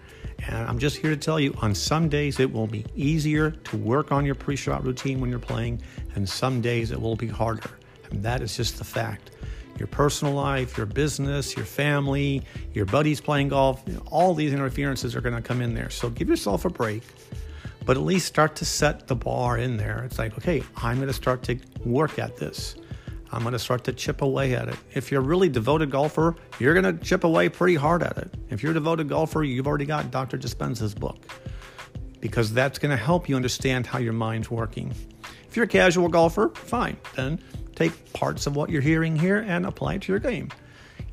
[0.47, 3.77] And I'm just here to tell you on some days it will be easier to
[3.77, 5.81] work on your pre shot routine when you're playing,
[6.13, 7.69] and some days it will be harder.
[8.11, 9.31] And that is just the fact.
[9.77, 12.43] your personal life, your business, your family,
[12.73, 13.83] your buddies playing golf.
[13.85, 15.89] You know, all these interferences are going to come in there.
[15.89, 17.03] So give yourself a break,
[17.85, 20.03] but at least start to set the bar in there.
[20.03, 22.75] It's like, okay, I'm going to start to work at this.
[23.31, 24.75] I'm going to start to chip away at it.
[24.93, 28.33] If you're a really devoted golfer, you're going to chip away pretty hard at it.
[28.49, 30.37] If you're a devoted golfer, you've already got Dr.
[30.37, 31.17] Dispenza's book
[32.21, 34.93] because that's going to help you understand how your mind's working.
[35.47, 36.97] If you're a casual golfer, fine.
[37.15, 37.39] Then
[37.75, 40.49] take parts of what you're hearing here and apply it to your game.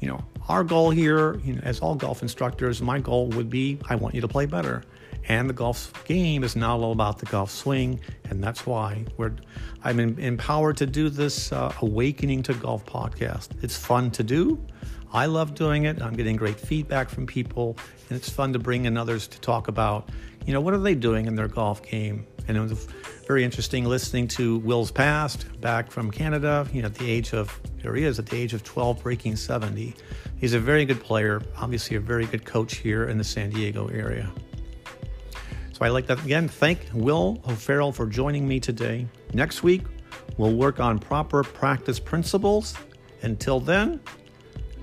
[0.00, 3.78] You know, our goal here, you know, as all golf instructors, my goal would be
[3.88, 4.82] I want you to play better.
[5.28, 9.04] And the golf game is now all about the golf swing, and that's why
[9.84, 13.50] I'm empowered to do this uh, Awakening to Golf podcast.
[13.62, 14.60] It's fun to do.
[15.12, 16.00] I love doing it.
[16.00, 17.76] I'm getting great feedback from people,
[18.08, 20.08] and it's fun to bring in others to talk about,
[20.46, 22.26] you know, what are they doing in their golf game?
[22.48, 22.88] And it was
[23.26, 27.60] very interesting listening to Will's past back from Canada, you know, at the age of,
[27.82, 29.94] there he is, at the age of 12, breaking 70.
[30.38, 33.88] He's a very good player, obviously a very good coach here in the San Diego
[33.88, 34.32] area.
[35.82, 36.46] So I'd like that again.
[36.46, 39.04] Thank Will O'Farrell for joining me today.
[39.34, 39.82] Next week,
[40.38, 42.76] we'll work on proper practice principles.
[43.22, 43.98] Until then,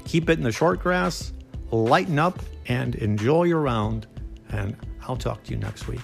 [0.04, 1.32] keep it in the short grass,
[1.72, 4.08] lighten up, and enjoy your round.
[4.50, 4.76] And
[5.08, 6.02] I'll talk to you next week.